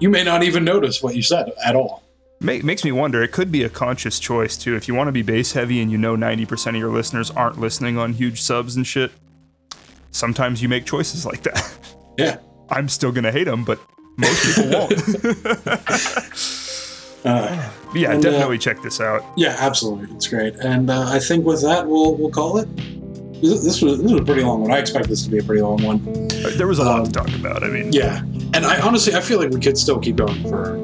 [0.00, 2.03] You may not even notice what you said at all.
[2.44, 3.22] Ma- makes me wonder.
[3.22, 4.76] It could be a conscious choice too.
[4.76, 7.30] If you want to be bass heavy and you know ninety percent of your listeners
[7.30, 9.10] aren't listening on huge subs and shit,
[10.10, 11.78] sometimes you make choices like that.
[12.16, 12.36] Yeah.
[12.70, 13.80] I'm still gonna hate them, but
[14.16, 14.92] most people won't.
[17.24, 19.24] Uh, yeah, And, uh, definitely check this out.
[19.34, 20.54] yeah, absolutely, it's great.
[20.56, 22.68] And uh, I think with that, we'll we'll call it.
[23.40, 24.70] This this was this was a pretty long one.
[24.70, 26.28] I expect this to be a pretty long one.
[26.58, 27.64] There was a lot um, to talk about.
[27.64, 28.18] I mean, Yeah,
[28.52, 30.76] and I honestly I feel like we could still keep going for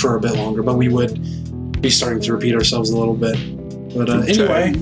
[0.00, 3.36] for a bit longer, but we would be starting to repeat ourselves a little bit.
[3.94, 4.74] But uh, anyway,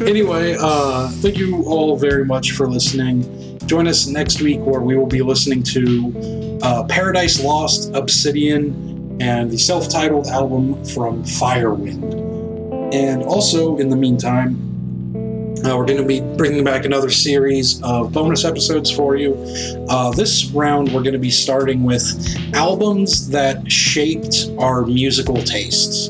[0.08, 3.58] anyway, uh, thank you all very much for listening.
[3.66, 9.50] Join us next week where we will be listening to uh, Paradise Lost, Obsidian, and
[9.50, 12.94] the self-titled album from Firewind.
[12.94, 14.71] And also, in the meantime,
[15.64, 19.34] uh, we're going to be bringing back another series of bonus episodes for you.
[19.88, 26.08] Uh, this round, we're going to be starting with albums that shaped our musical tastes.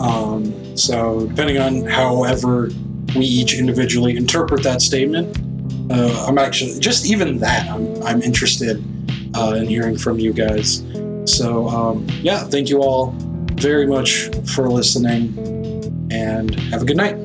[0.00, 2.70] Um, so, depending on however
[3.16, 5.38] we each individually interpret that statement,
[5.90, 8.82] uh, I'm actually just even that I'm I'm interested
[9.36, 10.82] uh, in hearing from you guys.
[11.26, 13.14] So um, yeah, thank you all
[13.54, 15.38] very much for listening,
[16.10, 17.23] and have a good night.